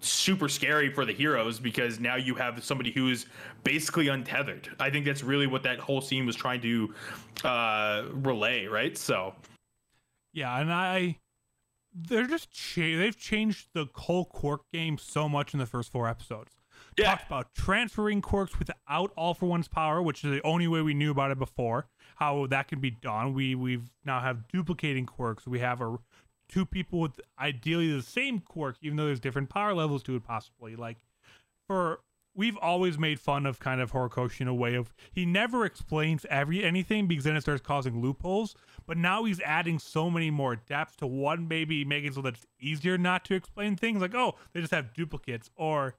super 0.00 0.48
scary 0.48 0.92
for 0.92 1.04
the 1.04 1.12
heroes 1.12 1.58
because 1.58 1.98
now 1.98 2.16
you 2.16 2.34
have 2.34 2.62
somebody 2.62 2.92
who's 2.92 3.26
basically 3.64 4.08
untethered 4.08 4.68
i 4.78 4.88
think 4.88 5.04
that's 5.04 5.22
really 5.22 5.46
what 5.46 5.62
that 5.62 5.78
whole 5.78 6.00
scene 6.00 6.24
was 6.24 6.36
trying 6.36 6.60
to 6.60 6.92
uh 7.44 8.04
relay 8.12 8.66
right 8.66 8.96
so 8.96 9.34
yeah 10.32 10.58
and 10.60 10.72
i 10.72 11.16
they're 11.94 12.26
just 12.26 12.50
cha- 12.52 12.96
they've 12.96 13.18
changed 13.18 13.68
the 13.74 13.86
Cole 13.86 14.26
quirk 14.26 14.60
game 14.72 14.98
so 14.98 15.28
much 15.28 15.52
in 15.52 15.58
the 15.58 15.66
first 15.66 15.90
four 15.90 16.08
episodes 16.08 16.52
yeah. 16.96 17.06
talked 17.06 17.26
about 17.26 17.54
transferring 17.54 18.20
quirks 18.20 18.56
without 18.58 19.10
all 19.16 19.34
for 19.34 19.46
one's 19.46 19.68
power 19.68 20.00
which 20.00 20.22
is 20.22 20.30
the 20.30 20.42
only 20.42 20.68
way 20.68 20.80
we 20.80 20.94
knew 20.94 21.10
about 21.10 21.32
it 21.32 21.38
before 21.38 21.88
how 22.18 22.46
that 22.48 22.66
can 22.66 22.80
be 22.80 22.90
done. 22.90 23.32
We 23.32 23.54
we've 23.54 23.88
now 24.04 24.20
have 24.20 24.48
duplicating 24.48 25.06
quirks. 25.06 25.46
We 25.46 25.60
have 25.60 25.80
a 25.80 25.96
two 26.48 26.64
people 26.64 27.00
with 27.00 27.20
ideally 27.38 27.92
the 27.92 28.02
same 28.02 28.40
quirk, 28.40 28.76
even 28.82 28.96
though 28.96 29.06
there's 29.06 29.20
different 29.20 29.50
power 29.50 29.74
levels 29.74 30.02
to 30.04 30.16
it 30.16 30.24
possibly. 30.24 30.76
Like 30.76 30.98
for 31.66 32.00
we've 32.34 32.56
always 32.58 32.98
made 32.98 33.18
fun 33.18 33.46
of 33.46 33.58
kind 33.58 33.80
of 33.80 33.92
Horikoshi 33.92 34.42
in 34.42 34.48
a 34.48 34.54
way 34.54 34.74
of 34.74 34.94
he 35.12 35.26
never 35.26 35.64
explains 35.64 36.24
every 36.30 36.64
anything 36.64 37.06
because 37.06 37.24
then 37.24 37.36
it 37.36 37.40
starts 37.40 37.62
causing 37.62 38.00
loopholes. 38.00 38.54
But 38.86 38.96
now 38.96 39.24
he's 39.24 39.40
adding 39.40 39.78
so 39.78 40.08
many 40.08 40.30
more 40.30 40.56
depths 40.56 40.96
to 40.96 41.06
one 41.06 41.48
maybe 41.48 41.84
making 41.84 42.12
so 42.12 42.22
that 42.22 42.34
it's 42.34 42.46
easier 42.60 42.96
not 42.96 43.24
to 43.26 43.34
explain 43.34 43.76
things 43.76 44.00
like 44.00 44.14
oh 44.14 44.36
they 44.52 44.60
just 44.60 44.72
have 44.72 44.94
duplicates 44.94 45.50
or 45.56 45.96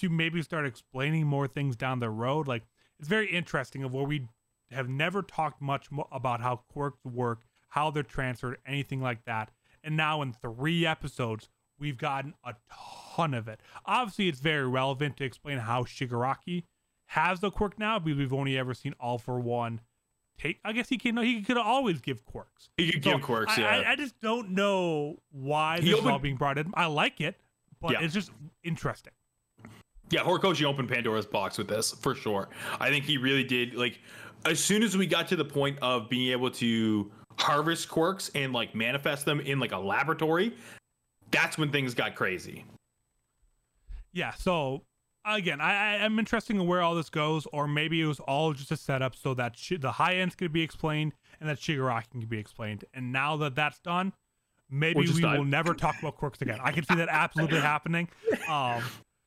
to 0.00 0.10
maybe 0.10 0.42
start 0.42 0.66
explaining 0.66 1.26
more 1.26 1.46
things 1.46 1.76
down 1.76 2.00
the 2.00 2.10
road. 2.10 2.46
Like 2.46 2.64
it's 2.98 3.08
very 3.08 3.30
interesting 3.30 3.82
of 3.82 3.92
where 3.92 4.04
we 4.04 4.28
have 4.70 4.88
never 4.88 5.22
talked 5.22 5.62
much 5.62 5.88
about 6.10 6.40
how 6.40 6.56
quirks 6.72 7.04
work, 7.04 7.42
how 7.68 7.90
they're 7.90 8.02
transferred, 8.02 8.58
anything 8.66 9.00
like 9.00 9.24
that. 9.24 9.50
And 9.86 9.96
now 9.96 10.20
in 10.20 10.32
three 10.32 10.84
episodes, 10.84 11.48
we've 11.78 11.96
gotten 11.96 12.34
a 12.44 12.54
ton 13.16 13.32
of 13.34 13.46
it. 13.46 13.60
Obviously, 13.86 14.28
it's 14.28 14.40
very 14.40 14.66
relevant 14.66 15.16
to 15.18 15.24
explain 15.24 15.58
how 15.58 15.84
Shigaraki 15.84 16.64
has 17.06 17.38
the 17.38 17.52
quirk 17.52 17.78
now, 17.78 18.00
because 18.00 18.18
we've 18.18 18.32
only 18.32 18.58
ever 18.58 18.74
seen 18.74 18.94
All 18.98 19.16
for 19.16 19.38
One 19.38 19.80
take. 20.38 20.58
I 20.64 20.72
guess 20.72 20.88
he 20.88 20.98
can. 20.98 21.16
He 21.18 21.40
could 21.42 21.56
always 21.56 22.00
give 22.00 22.24
quirks. 22.24 22.68
He 22.76 22.90
could 22.90 23.04
so 23.04 23.12
give 23.12 23.22
quirks. 23.22 23.56
Yeah. 23.56 23.68
I, 23.68 23.92
I, 23.92 23.96
just 23.96 24.20
don't 24.20 24.50
know 24.50 25.20
why 25.30 25.78
this 25.78 25.90
opened, 25.90 26.06
is 26.06 26.12
all 26.12 26.18
being 26.18 26.36
brought 26.36 26.58
in. 26.58 26.72
I 26.74 26.86
like 26.86 27.20
it, 27.20 27.36
but 27.80 27.92
yeah. 27.92 28.00
it's 28.02 28.12
just 28.12 28.32
interesting. 28.64 29.12
Yeah, 30.10 30.20
Horikoshi 30.20 30.64
opened 30.64 30.88
Pandora's 30.88 31.26
box 31.26 31.58
with 31.58 31.68
this 31.68 31.92
for 31.92 32.16
sure. 32.16 32.48
I 32.80 32.90
think 32.90 33.04
he 33.04 33.18
really 33.18 33.44
did. 33.44 33.74
Like 33.74 34.00
as 34.44 34.58
soon 34.58 34.82
as 34.82 34.96
we 34.96 35.06
got 35.06 35.28
to 35.28 35.36
the 35.36 35.44
point 35.44 35.78
of 35.80 36.08
being 36.08 36.32
able 36.32 36.50
to 36.50 37.10
harvest 37.38 37.88
quirks 37.88 38.30
and 38.34 38.52
like 38.52 38.74
manifest 38.74 39.24
them 39.24 39.40
in 39.40 39.58
like 39.58 39.72
a 39.72 39.78
laboratory, 39.78 40.54
that's 41.30 41.58
when 41.58 41.70
things 41.70 41.94
got 41.94 42.14
crazy. 42.14 42.64
Yeah. 44.12 44.32
So 44.34 44.82
again, 45.24 45.60
I, 45.60 45.98
I'm 45.98 46.18
interested 46.18 46.56
in 46.56 46.66
where 46.66 46.82
all 46.82 46.94
this 46.94 47.10
goes, 47.10 47.46
or 47.52 47.66
maybe 47.66 48.00
it 48.00 48.06
was 48.06 48.20
all 48.20 48.52
just 48.52 48.70
a 48.70 48.76
setup 48.76 49.14
so 49.14 49.34
that 49.34 49.56
sh- 49.56 49.74
the 49.78 49.92
high 49.92 50.16
ends 50.16 50.34
could 50.34 50.52
be 50.52 50.62
explained 50.62 51.12
and 51.40 51.48
that 51.48 51.58
Shigaraki 51.58 52.10
can 52.10 52.20
be 52.20 52.38
explained. 52.38 52.84
And 52.94 53.12
now 53.12 53.36
that 53.38 53.54
that's 53.54 53.78
done, 53.80 54.12
maybe 54.70 55.00
we 55.00 55.22
will 55.22 55.44
never 55.44 55.74
talk 55.74 55.98
about 55.98 56.16
quirks 56.16 56.40
again. 56.42 56.58
I 56.62 56.72
can 56.72 56.84
see 56.84 56.94
that 56.94 57.08
absolutely 57.10 57.60
happening. 57.72 58.08
Um, 58.48 58.82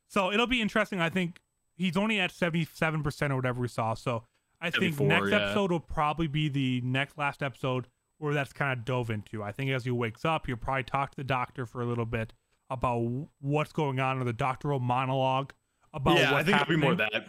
so 0.08 0.32
it'll 0.32 0.48
be 0.48 0.62
interesting. 0.62 1.00
I 1.00 1.10
think 1.10 1.40
he's 1.76 1.98
only 1.98 2.20
at 2.20 2.32
77% 2.32 3.30
or 3.30 3.36
whatever 3.36 3.62
we 3.62 3.68
saw. 3.68 3.94
So 3.94 4.24
I 4.62 4.70
think 4.70 5.00
next 5.00 5.30
yeah. 5.30 5.38
episode 5.38 5.72
will 5.72 5.80
probably 5.80 6.28
be 6.28 6.50
the 6.50 6.82
next 6.82 7.18
last 7.18 7.44
episode 7.44 7.88
where 8.20 8.34
that's 8.34 8.54
kind 8.54 8.78
of 8.78 8.86
dove 8.86 9.10
into. 9.10 9.42
I 9.42 9.52
think 9.52 9.72
as 9.72 9.84
he 9.84 9.92
wakes 9.92 10.24
up, 10.26 10.46
he'll 10.46 10.58
probably 10.58 10.84
talk 10.84 11.12
to 11.12 11.18
the 11.18 11.24
doctor 11.24 11.66
for 11.66 11.82
a 11.82 11.86
little 11.86 12.06
bit 12.06 12.34
about 12.70 13.28
what's 13.42 13.72
going 13.74 14.00
on, 14.00 14.22
or 14.22 14.24
the 14.24 14.34
doctoral 14.34 14.80
monologue 14.80 15.54
about 15.94 16.18
yeah, 16.18 16.32
what's 16.32 16.42
I 16.42 16.44
think 16.44 16.58
happening. 16.58 16.84
it'll 16.84 16.96
be 16.96 17.02
more 17.02 17.10
that. 17.12 17.28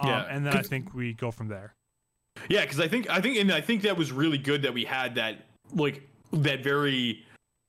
Um, 0.00 0.08
yeah, 0.08 0.26
and 0.28 0.44
then 0.44 0.56
I 0.56 0.62
think 0.62 0.92
we 0.94 1.12
go 1.12 1.30
from 1.30 1.48
there. 1.48 1.74
Yeah, 2.48 2.62
because 2.62 2.80
I 2.80 2.88
think 2.88 3.08
I 3.08 3.20
think 3.20 3.38
and 3.38 3.52
I 3.52 3.60
think 3.60 3.82
that 3.82 3.96
was 3.96 4.10
really 4.10 4.38
good 4.38 4.62
that 4.62 4.74
we 4.74 4.84
had 4.84 5.14
that 5.14 5.46
like 5.72 6.08
that 6.32 6.64
very 6.64 7.24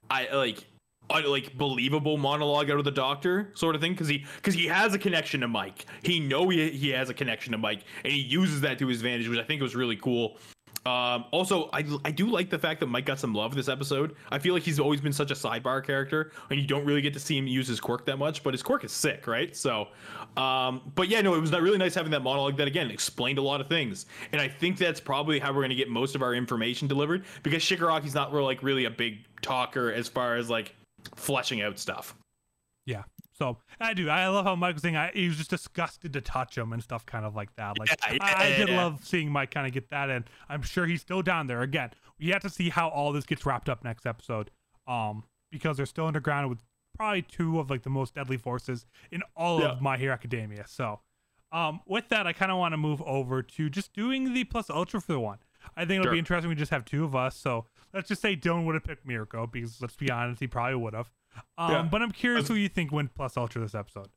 I 0.10 0.28
like 0.34 0.66
I 1.10 1.22
like 1.22 1.56
believable 1.58 2.18
monologue 2.18 2.72
out 2.72 2.80
of 2.80 2.86
the 2.86 2.92
doctor 2.92 3.52
sort 3.54 3.76
of 3.76 3.82
thing 3.82 3.92
because 3.92 4.08
he 4.08 4.26
because 4.38 4.56
he 4.56 4.66
has 4.66 4.94
a 4.94 5.00
connection 5.00 5.42
to 5.42 5.48
Mike. 5.48 5.86
He 6.02 6.20
know 6.20 6.50
he 6.50 6.72
he 6.72 6.90
has 6.90 7.10
a 7.10 7.14
connection 7.14 7.52
to 7.52 7.58
Mike 7.58 7.84
and 8.04 8.12
he 8.12 8.20
uses 8.20 8.62
that 8.62 8.80
to 8.80 8.88
his 8.88 9.00
advantage, 9.00 9.28
which 9.28 9.40
I 9.40 9.44
think 9.44 9.62
was 9.62 9.76
really 9.76 9.98
cool. 9.98 10.38
Um, 10.86 11.26
also, 11.32 11.70
I, 11.74 11.84
I 12.06 12.12
do 12.12 12.28
like 12.28 12.52
the 12.52 12.60
fact 12.60 12.80
that 12.82 12.86
Mike 12.86 13.06
got 13.06 13.20
some 13.20 13.34
love 13.34 13.56
this 13.56 13.68
episode. 13.68 14.16
I 14.30 14.38
feel 14.38 14.54
like 14.54 14.62
he's 14.62 14.80
always 14.80 15.02
been 15.02 15.14
such 15.14 15.32
a 15.32 15.34
sidebar 15.34 15.84
character, 15.84 16.32
and 16.52 16.60
you 16.60 16.68
don't 16.68 16.86
really 16.86 17.02
get 17.02 17.14
to 17.14 17.20
see 17.20 17.36
him 17.38 17.48
use 17.48 17.68
his 17.68 17.80
quirk 17.80 18.06
that 18.06 18.18
much. 18.18 18.44
But 18.44 18.54
his 18.54 18.62
quirk 18.62 18.84
is 18.84 18.92
sick, 18.92 19.26
right? 19.26 19.56
So, 19.56 19.88
um, 20.38 20.92
but 20.94 21.08
yeah, 21.08 21.22
no, 21.22 21.34
it 21.34 21.42
was 21.42 21.50
not 21.50 21.64
really 21.64 21.80
nice 21.80 21.96
having 21.96 22.12
that 22.12 22.22
monologue 22.22 22.58
that 22.58 22.68
again 22.68 22.92
explained 22.92 23.40
a 23.40 23.42
lot 23.42 23.62
of 23.62 23.68
things, 23.68 24.06
and 24.32 24.40
I 24.40 24.48
think 24.48 24.78
that's 24.78 25.00
probably 25.00 25.40
how 25.40 25.50
we're 25.52 25.62
going 25.62 25.70
to 25.70 25.76
get 25.76 25.90
most 25.90 26.14
of 26.14 26.22
our 26.22 26.36
information 26.36 26.88
delivered 26.88 27.26
because 27.42 27.64
Shigaraki's 27.64 28.14
not 28.14 28.32
like 28.32 28.62
really 28.62 28.86
a 28.86 28.92
big 28.92 29.26
talker 29.42 29.92
as 29.92 30.08
far 30.08 30.36
as 30.36 30.52
like 30.52 30.76
fleshing 31.16 31.64
out 31.64 31.80
stuff. 31.80 32.16
Yeah. 32.86 33.04
So 33.38 33.58
I 33.80 33.94
do. 33.94 34.10
I 34.10 34.28
love 34.30 34.46
how 34.46 34.56
Mike 34.56 34.76
was 34.76 34.82
saying 34.82 34.96
I, 34.96 35.12
he 35.14 35.28
was 35.28 35.38
just 35.38 35.50
disgusted 35.50 36.14
to 36.14 36.22
touch 36.22 36.58
him 36.58 36.72
and 36.72 36.82
stuff, 36.82 37.06
kind 37.06 37.26
of 37.26 37.36
like 37.36 37.54
that. 37.58 37.78
Like 37.78 37.90
yeah, 37.90 38.14
yeah, 38.14 38.18
I, 38.22 38.46
I, 38.46 38.50
did 38.58 38.70
yeah. 38.70 38.84
love 38.84 39.02
seeing 39.04 39.30
Mike 39.30 39.52
kind 39.52 39.68
of 39.68 39.74
get 39.74 39.90
that, 39.90 40.10
and 40.10 40.24
I'm 40.48 40.62
sure 40.62 40.86
he's 40.86 41.02
still 41.02 41.22
down 41.22 41.48
there. 41.48 41.62
Again, 41.62 41.92
we 42.18 42.30
have 42.30 42.42
to 42.44 42.50
see 42.50 42.70
how 42.70 42.88
all 42.88 43.12
this 43.12 43.26
gets 43.26 43.46
wrapped 43.46 43.68
up 43.68 43.84
next 43.84 44.06
episode, 44.06 44.52
um, 44.88 45.24
because 45.52 45.76
they're 45.76 45.86
still 45.86 46.08
underground 46.08 46.50
with 46.50 46.60
probably 46.96 47.24
two 47.24 47.60
of 47.60 47.70
like 47.70 47.84
the 47.84 47.90
most 47.90 48.16
deadly 48.16 48.38
forces 48.38 48.86
in 49.12 49.22
all 49.36 49.62
of 49.62 49.82
My 49.82 49.98
Hero 49.98 50.14
Academia. 50.14 50.64
So, 50.66 51.02
um, 51.52 51.82
with 51.86 52.08
that, 52.10 52.26
I 52.26 52.32
kind 52.32 52.52
of 52.52 52.58
want 52.58 52.72
to 52.72 52.78
move 52.78 53.02
over 53.02 53.44
to 53.44 53.70
just 53.70 53.94
doing 53.94 54.34
the 54.34 54.46
plus 54.46 54.70
ultra 54.70 55.02
for 55.02 55.12
the 55.12 55.20
one. 55.20 55.40
I 55.76 55.82
think 55.82 56.00
it'll 56.00 56.06
sure. 56.06 56.12
be 56.14 56.20
interesting. 56.20 56.48
We 56.48 56.56
just 56.56 56.72
have 56.72 56.86
two 56.86 57.04
of 57.04 57.16
us, 57.16 57.36
so 57.36 57.66
let's 57.94 58.08
just 58.08 58.22
say 58.22 58.38
Dylan 58.38 58.66
would 58.66 58.76
have 58.76 58.84
picked 58.86 59.06
Mirko 59.06 59.46
because 59.46 59.82
let's 59.82 59.98
be 59.98 60.10
honest, 60.10 60.40
he 60.40 60.48
probably 60.48 60.76
would 60.76 60.94
have. 60.94 61.12
Um, 61.58 61.72
yeah. 61.72 61.82
But 61.84 62.02
I'm 62.02 62.12
curious 62.12 62.48
who 62.48 62.56
you 62.56 62.70
think 62.70 62.92
went 62.92 63.14
plus 63.16 63.38
ultra 63.38 63.62
this 63.62 63.76
episode. 63.76 64.10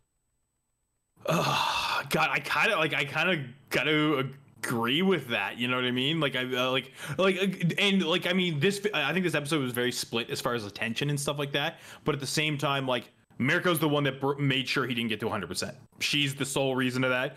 Oh, 1.26 2.02
God, 2.10 2.30
I 2.32 2.40
kind 2.40 2.72
of 2.72 2.78
like. 2.78 2.94
I 2.94 3.04
kind 3.04 3.30
of 3.30 3.46
got 3.70 3.84
to 3.84 4.30
agree 4.62 5.02
with 5.02 5.28
that. 5.28 5.58
You 5.58 5.68
know 5.68 5.76
what 5.76 5.84
I 5.84 5.90
mean? 5.90 6.20
Like 6.20 6.36
I 6.36 6.44
uh, 6.44 6.70
like 6.70 6.92
like 7.16 7.36
uh, 7.36 7.74
and 7.78 8.04
like 8.04 8.26
I 8.26 8.32
mean 8.32 8.60
this. 8.60 8.80
I 8.94 9.12
think 9.12 9.24
this 9.24 9.34
episode 9.34 9.62
was 9.62 9.72
very 9.72 9.92
split 9.92 10.30
as 10.30 10.40
far 10.40 10.54
as 10.54 10.64
attention 10.64 11.10
and 11.10 11.18
stuff 11.18 11.38
like 11.38 11.52
that. 11.52 11.78
But 12.04 12.14
at 12.14 12.20
the 12.20 12.26
same 12.26 12.58
time, 12.58 12.86
like 12.86 13.10
Mirko's 13.38 13.78
the 13.78 13.88
one 13.88 14.04
that 14.04 14.20
br- 14.20 14.36
made 14.38 14.68
sure 14.68 14.86
he 14.86 14.94
didn't 14.94 15.08
get 15.08 15.20
to 15.20 15.26
100. 15.26 15.46
percent 15.46 15.76
She's 16.00 16.34
the 16.34 16.46
sole 16.46 16.74
reason 16.74 17.04
of 17.04 17.10
that. 17.10 17.36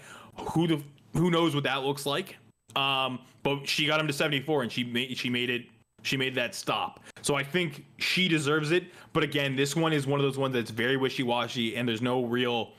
Who 0.51 0.67
the 0.67 0.83
who 1.13 1.29
knows 1.31 1.55
what 1.55 1.63
that 1.65 1.83
looks 1.83 2.05
like? 2.05 2.37
Um, 2.75 3.19
but 3.43 3.67
she 3.67 3.85
got 3.85 3.99
him 3.99 4.07
to 4.07 4.13
74 4.13 4.63
and 4.63 4.71
she 4.71 4.83
made 4.83 5.17
she 5.17 5.29
made 5.29 5.49
it 5.49 5.65
she 6.03 6.17
made 6.17 6.35
that 6.35 6.55
stop. 6.55 6.99
So 7.21 7.35
I 7.35 7.43
think 7.43 7.85
she 7.97 8.27
deserves 8.27 8.71
it. 8.71 8.85
But 9.13 9.23
again, 9.23 9.55
this 9.55 9.75
one 9.75 9.93
is 9.93 10.07
one 10.07 10.19
of 10.19 10.23
those 10.23 10.37
ones 10.37 10.53
that's 10.53 10.71
very 10.71 10.97
wishy 10.97 11.23
washy, 11.23 11.75
and 11.75 11.87
there's 11.87 12.01
no 12.01 12.23
real 12.23 12.71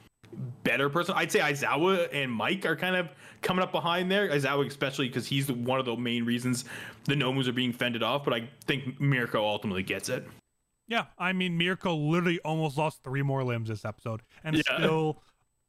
better 0.65 0.89
person. 0.89 1.15
I'd 1.17 1.31
say 1.31 1.41
Aizawa 1.41 2.09
and 2.13 2.31
Mike 2.31 2.65
are 2.65 2.77
kind 2.77 2.97
of 2.97 3.09
coming 3.43 3.63
up 3.63 3.73
behind 3.73 4.11
there. 4.11 4.29
Aizawa, 4.29 4.67
especially 4.67 5.09
because 5.09 5.27
he's 5.27 5.51
one 5.51 5.79
of 5.79 5.87
the 5.87 5.97
main 5.97 6.25
reasons 6.25 6.65
the 7.05 7.15
Nomus 7.15 7.47
are 7.49 7.53
being 7.53 7.73
fended 7.73 8.03
off. 8.03 8.25
But 8.25 8.35
I 8.35 8.49
think 8.65 9.01
Mirko 9.01 9.45
ultimately 9.45 9.83
gets 9.83 10.09
it. 10.09 10.27
Yeah, 10.89 11.07
I 11.19 11.33
mean 11.33 11.57
Mirko 11.57 11.95
literally 11.95 12.41
almost 12.45 12.77
lost 12.77 13.03
three 13.03 13.23
more 13.23 13.45
limbs 13.45 13.69
this 13.69 13.85
episode, 13.85 14.23
and 14.45 14.57
yeah. 14.57 14.63
still 14.77 15.23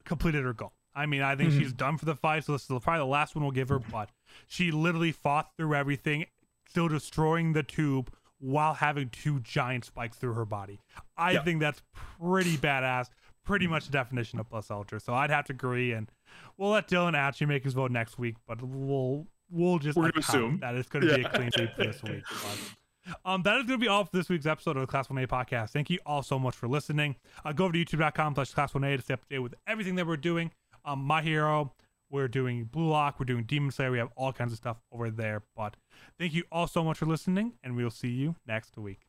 completed 0.05 0.43
her 0.43 0.53
goal. 0.53 0.73
I 0.95 1.05
mean, 1.05 1.21
I 1.21 1.35
think 1.35 1.51
mm-hmm. 1.51 1.59
she's 1.59 1.73
done 1.73 1.97
for 1.97 2.05
the 2.05 2.15
fight, 2.15 2.43
so 2.43 2.51
this 2.51 2.63
is 2.63 2.67
probably 2.67 2.99
the 2.99 3.05
last 3.05 3.35
one 3.35 3.43
we'll 3.43 3.51
give 3.51 3.69
her. 3.69 3.79
But 3.79 4.09
she 4.47 4.71
literally 4.71 5.11
fought 5.11 5.51
through 5.57 5.75
everything 5.75 6.25
still 6.73 6.87
destroying 6.87 7.53
the 7.53 7.61
tube 7.61 8.11
while 8.39 8.73
having 8.73 9.09
two 9.09 9.39
giant 9.41 9.85
spikes 9.85 10.17
through 10.17 10.33
her 10.33 10.43
body. 10.43 10.79
I 11.15 11.33
yep. 11.33 11.45
think 11.45 11.59
that's 11.59 11.83
pretty 12.19 12.57
badass. 12.57 13.09
Pretty 13.45 13.67
much 13.67 13.85
the 13.85 13.91
definition 13.91 14.39
of 14.39 14.49
plus 14.49 14.71
ultra. 14.71 14.99
So 14.99 15.13
I'd 15.13 15.29
have 15.29 15.45
to 15.45 15.53
agree, 15.53 15.91
and 15.91 16.09
we'll 16.57 16.71
let 16.71 16.87
Dylan 16.87 17.15
actually 17.15 17.47
make 17.47 17.63
his 17.63 17.73
vote 17.73 17.91
next 17.91 18.17
week. 18.17 18.37
But 18.47 18.61
we'll 18.63 19.27
we'll 19.51 19.77
just 19.77 19.97
We're 19.97 20.09
assume 20.15 20.59
that 20.61 20.73
it's 20.75 20.89
going 20.89 21.05
to 21.05 21.11
yeah. 21.11 21.17
be 21.17 21.23
a 21.23 21.29
clean 21.29 21.51
sweep 21.51 21.75
this 21.77 22.01
week. 22.09 22.23
Um, 23.23 23.43
that 23.43 23.57
is 23.57 23.65
going 23.65 23.79
to 23.79 23.83
be 23.83 23.89
all 23.89 24.05
for 24.05 24.15
this 24.17 24.29
week's 24.29 24.45
episode 24.45 24.77
of 24.77 24.81
the 24.81 24.87
Class 24.87 25.09
1A 25.09 25.27
podcast. 25.27 25.69
Thank 25.69 25.89
you 25.89 25.99
all 26.05 26.23
so 26.23 26.39
much 26.39 26.55
for 26.55 26.67
listening. 26.67 27.17
Uh, 27.43 27.51
go 27.51 27.65
over 27.65 27.73
to 27.73 27.85
youtube.com 27.85 28.35
slash 28.35 28.51
class 28.51 28.71
1A 28.71 28.95
to 28.95 29.01
stay 29.01 29.13
up 29.13 29.21
to 29.21 29.27
date 29.29 29.39
with 29.39 29.55
everything 29.67 29.95
that 29.95 30.07
we're 30.07 30.15
doing. 30.15 30.51
Um, 30.85 31.03
My 31.03 31.21
Hero, 31.21 31.73
we're 32.13 32.27
doing 32.27 32.65
Blue 32.65 32.87
Lock, 32.87 33.19
we're 33.19 33.25
doing 33.25 33.43
Demon 33.43 33.71
Slayer. 33.71 33.91
We 33.91 33.97
have 33.97 34.09
all 34.15 34.31
kinds 34.31 34.53
of 34.53 34.57
stuff 34.57 34.77
over 34.91 35.09
there. 35.09 35.41
But 35.55 35.75
thank 36.19 36.33
you 36.33 36.43
all 36.51 36.67
so 36.67 36.83
much 36.83 36.99
for 36.99 37.07
listening, 37.07 37.53
and 37.63 37.75
we'll 37.75 37.89
see 37.89 38.09
you 38.09 38.35
next 38.45 38.77
week. 38.77 39.07